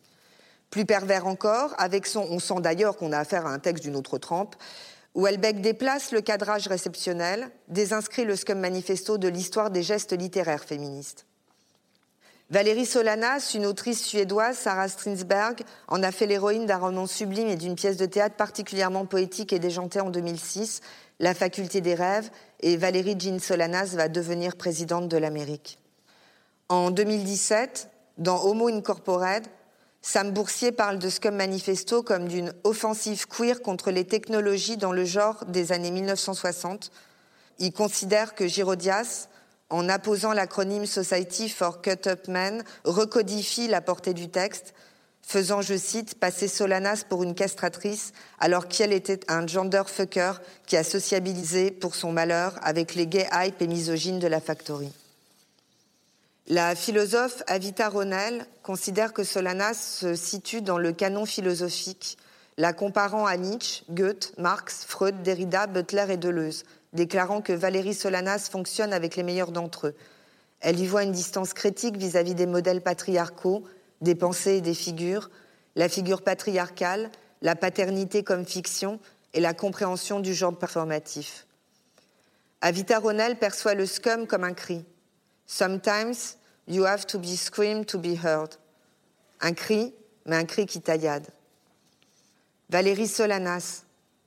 Plus 0.71 0.85
pervers 0.85 1.27
encore, 1.27 1.75
avec 1.79 2.07
son 2.07 2.27
On 2.31 2.39
sent 2.39 2.61
d'ailleurs 2.61 2.97
qu'on 2.97 3.13
a 3.13 3.19
affaire 3.19 3.47
à 3.47 3.51
un 3.51 3.59
texte 3.59 3.83
d'une 3.83 3.97
autre 3.97 4.19
trempe, 4.19 4.55
où 5.15 5.27
Elbeck 5.27 5.61
déplace 5.61 6.13
le 6.13 6.21
cadrage 6.21 6.69
réceptionnel, 6.69 7.51
désinscrit 7.69 8.25
le 8.25 8.37
Scum 8.37 8.59
Manifesto 8.59 9.19
de 9.19 9.29
l'histoire 9.29 9.71
des 9.71 9.83
gestes 9.83 10.13
littéraires 10.13 10.65
féministes. 10.65 11.27
Valérie 12.51 12.87
Solanas, 12.87 13.53
une 13.55 13.67
autrice 13.67 14.03
suédoise, 14.03 14.57
Sarah 14.57 14.89
Strinsberg, 14.89 15.61
en 15.87 16.03
a 16.03 16.11
fait 16.11 16.27
l'héroïne 16.27 16.65
d'un 16.65 16.79
roman 16.79 17.07
sublime 17.07 17.49
et 17.49 17.57
d'une 17.57 17.75
pièce 17.75 17.99
de 17.99 18.07
théâtre 18.07 18.37
particulièrement 18.37 19.05
poétique 19.05 19.53
et 19.53 19.59
déjantée 19.59 20.01
en 20.01 20.09
2006, 20.09 20.81
La 21.21 21.35
faculté 21.35 21.81
des 21.83 21.95
rêves, 21.95 22.31
et 22.61 22.77
Valérie 22.77 23.19
Jean 23.19 23.39
Solanas 23.39 23.97
va 23.97 24.09
devenir 24.09 24.57
présidente 24.57 25.09
de 25.09 25.17
l'Amérique. 25.19 25.79
En 26.71 26.91
2017, 26.91 27.91
dans 28.17 28.43
Homo 28.45 28.69
Incorpored, 28.69 29.45
Sam 30.01 30.31
Boursier 30.33 30.73
parle 30.73 30.99
de 30.99 31.11
Scum 31.11 31.35
Manifesto 31.35 32.03
comme 32.03 32.29
d'une 32.29 32.53
offensive 32.65 33.27
queer 33.27 33.61
contre 33.61 33.91
les 33.91 34.05
technologies 34.05 34.77
dans 34.77 34.93
le 34.93 35.05
genre 35.05 35.45
des 35.47 35.73
années 35.73 35.91
1960. 35.91 36.91
Il 37.59 37.73
considère 37.73 38.35
que 38.35 38.47
Girodias, 38.47 39.29
en 39.71 39.89
apposant 39.89 40.33
l'acronyme 40.33 40.87
Society 40.87 41.49
for 41.49 41.83
Cut 41.83 42.07
Up 42.07 42.29
Men, 42.29 42.65
recodifie 42.85 43.69
la 43.69 43.81
portée 43.81 44.15
du 44.15 44.29
texte, 44.29 44.73
faisant, 45.21 45.61
je 45.61 45.77
cite, 45.77 46.15
passer 46.15 46.49
Solanas 46.49 47.05
pour 47.07 47.23
une 47.23 47.35
castratrice, 47.35 48.13
alors 48.39 48.69
qu'elle 48.69 48.95
était 48.95 49.21
un 49.29 49.47
genderfucker 49.47 50.33
qui 50.67 50.77
a 50.77 50.85
sociabilisé 50.85 51.71
pour 51.71 51.95
son 51.95 52.13
malheur 52.13 52.55
avec 52.63 52.95
les 52.95 53.07
gays 53.07 53.29
hype 53.33 53.61
et 53.61 53.67
misogynes 53.67 54.21
de 54.21 54.29
la 54.29 54.41
factory. 54.41 54.91
La 56.51 56.75
philosophe 56.75 57.43
Avita 57.47 57.91
Ronel 57.91 58.47
considère 58.63 59.13
que 59.13 59.23
Solanas 59.23 59.75
se 59.75 60.15
situe 60.15 60.63
dans 60.63 60.79
le 60.79 60.95
canon 60.95 61.27
philosophique, 61.27 62.17
la 62.57 62.73
comparant 62.73 63.27
à 63.27 63.37
Nietzsche, 63.37 63.85
Goethe, 63.91 64.33
Marx, 64.39 64.87
Freud, 64.87 65.23
Derrida, 65.23 65.67
Butler 65.67 66.07
et 66.09 66.17
Deleuze, 66.17 66.65
déclarant 66.95 67.43
que 67.43 67.53
Valérie 67.53 67.93
Solanas 67.93 68.49
fonctionne 68.51 68.95
avec 68.95 69.15
les 69.17 69.25
meilleurs 69.25 69.53
d'entre 69.53 69.89
eux. 69.89 69.95
Elle 70.61 70.81
y 70.81 70.87
voit 70.87 71.03
une 71.03 71.13
distance 71.13 71.53
critique 71.53 71.99
vis-à-vis 71.99 72.35
des 72.35 72.47
modèles 72.47 72.81
patriarcaux, 72.81 73.63
des 74.01 74.15
pensées 74.15 74.57
et 74.57 74.63
des 74.63 74.73
figures, 74.73 75.29
la 75.77 75.91
figure 75.91 76.23
patriarcale, 76.23 77.11
la 77.43 77.57
paternité 77.57 78.23
comme 78.23 78.47
fiction 78.47 79.01
et 79.35 79.41
la 79.41 79.53
compréhension 79.53 80.19
du 80.19 80.33
genre 80.33 80.57
performatif. 80.57 81.47
Avita 82.63 82.99
Ronel 83.01 83.37
perçoit 83.37 83.75
le 83.75 83.85
scum 83.85 84.27
comme 84.27 84.45
un 84.45 84.55
cri. 84.55 84.83
Sometimes 85.51 86.37
you 86.67 86.85
have 86.85 87.07
to 87.07 87.19
be 87.19 87.35
screamed 87.35 87.87
to 87.87 87.99
be 87.99 88.15
heard. 88.15 88.51
Un 89.41 89.55
cri, 89.55 89.95
mais 90.27 90.37
un 90.37 90.45
cri 90.45 90.67
qui 90.67 90.81
taillade. 90.81 91.27
Valérie 92.69 93.09
Solanas, 93.09 93.85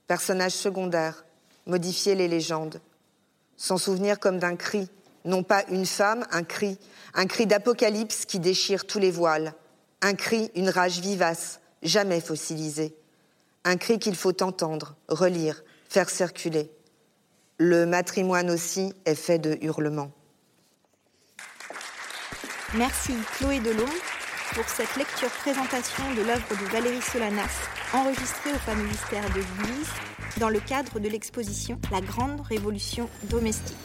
personnage 0.08 0.52
secondaire, 0.52 1.24
modifier 1.64 2.16
les 2.16 2.26
légendes. 2.26 2.80
S'en 3.56 3.78
souvenir 3.78 4.18
comme 4.18 4.40
d'un 4.40 4.56
cri, 4.56 4.88
non 5.24 5.44
pas 5.44 5.64
une 5.68 5.86
femme, 5.86 6.26
un 6.32 6.42
cri, 6.42 6.76
un 7.14 7.26
cri 7.26 7.46
d'apocalypse 7.46 8.24
qui 8.24 8.40
déchire 8.40 8.84
tous 8.84 8.98
les 8.98 9.12
voiles, 9.12 9.54
un 10.00 10.14
cri, 10.14 10.50
une 10.56 10.70
rage 10.70 10.98
vivace, 10.98 11.60
jamais 11.84 12.20
fossilisée, 12.20 12.96
un 13.62 13.76
cri 13.76 14.00
qu'il 14.00 14.16
faut 14.16 14.42
entendre, 14.42 14.96
relire, 15.06 15.62
faire 15.88 16.10
circuler. 16.10 16.68
Le 17.58 17.86
matrimoine 17.86 18.50
aussi 18.50 18.92
est 19.04 19.14
fait 19.14 19.38
de 19.38 19.56
hurlements. 19.62 20.10
Merci 22.74 23.12
Chloé 23.36 23.60
Delhomme 23.60 23.84
pour 24.54 24.66
cette 24.66 24.96
lecture-présentation 24.96 26.04
de 26.16 26.22
l'œuvre 26.22 26.48
de 26.48 26.64
Valérie 26.72 27.02
Solanas, 27.02 27.68
enregistrée 27.92 28.50
au 28.50 28.58
fameux 28.58 28.84
mystère 28.84 29.28
de 29.28 29.40
Guise 29.62 29.90
dans 30.40 30.48
le 30.48 30.58
cadre 30.58 30.98
de 30.98 31.06
l'exposition 31.06 31.78
La 31.90 32.00
Grande 32.00 32.40
Révolution 32.40 33.10
domestique. 33.28 33.76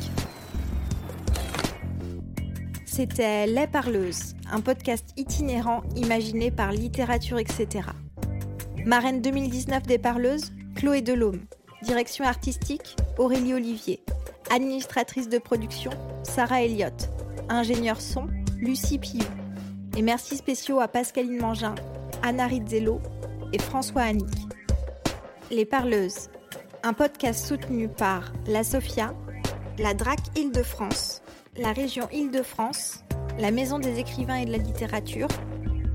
C'était 2.85 3.45
Les 3.45 3.67
Parleuses, 3.67 4.35
un 4.49 4.61
podcast 4.61 5.09
itinérant 5.17 5.83
imaginé 5.97 6.49
par 6.49 6.71
Littérature, 6.71 7.39
etc. 7.39 7.89
Marraine 8.85 9.21
2019 9.21 9.83
des 9.83 9.97
Parleuses, 9.97 10.53
Chloé 10.75 11.01
Delhomme. 11.01 11.41
Direction 11.83 12.23
artistique, 12.23 12.95
Aurélie 13.17 13.53
Olivier. 13.53 13.99
Administratrice 14.49 15.27
de 15.27 15.39
production, 15.39 15.91
Sarah 16.23 16.63
Elliott. 16.63 17.09
Ingénieur 17.49 18.01
son, 18.01 18.27
Lucie 18.59 18.97
Piou. 18.97 19.21
Et 19.95 20.01
merci 20.01 20.35
spéciaux 20.35 20.79
à 20.79 20.87
Pascaline 20.87 21.39
Mangin, 21.39 21.75
Anna 22.23 22.47
Rizzello 22.47 22.99
et 23.53 23.59
François 23.59 24.01
Annick. 24.01 24.33
Les 25.51 25.65
Parleuses, 25.65 26.29
un 26.83 26.93
podcast 26.93 27.45
soutenu 27.45 27.87
par 27.87 28.33
la 28.47 28.63
SOFIA, 28.63 29.13
la 29.77 29.93
DRAC 29.93 30.19
Île-de-France, 30.35 31.21
la 31.57 31.71
région 31.71 32.09
Île-de-France, 32.11 33.03
la 33.39 33.51
Maison 33.51 33.79
des 33.79 33.99
écrivains 33.99 34.37
et 34.37 34.45
de 34.45 34.51
la 34.51 34.57
littérature, 34.57 35.29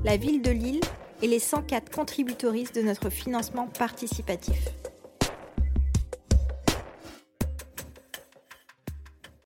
la 0.03 0.17
ville 0.17 0.41
de 0.41 0.51
Lille 0.51 0.81
et 1.21 1.27
les 1.27 1.39
104 1.39 1.93
contributoristes 1.93 2.75
de 2.75 2.81
notre 2.81 3.09
financement 3.09 3.67
participatif. 3.67 4.69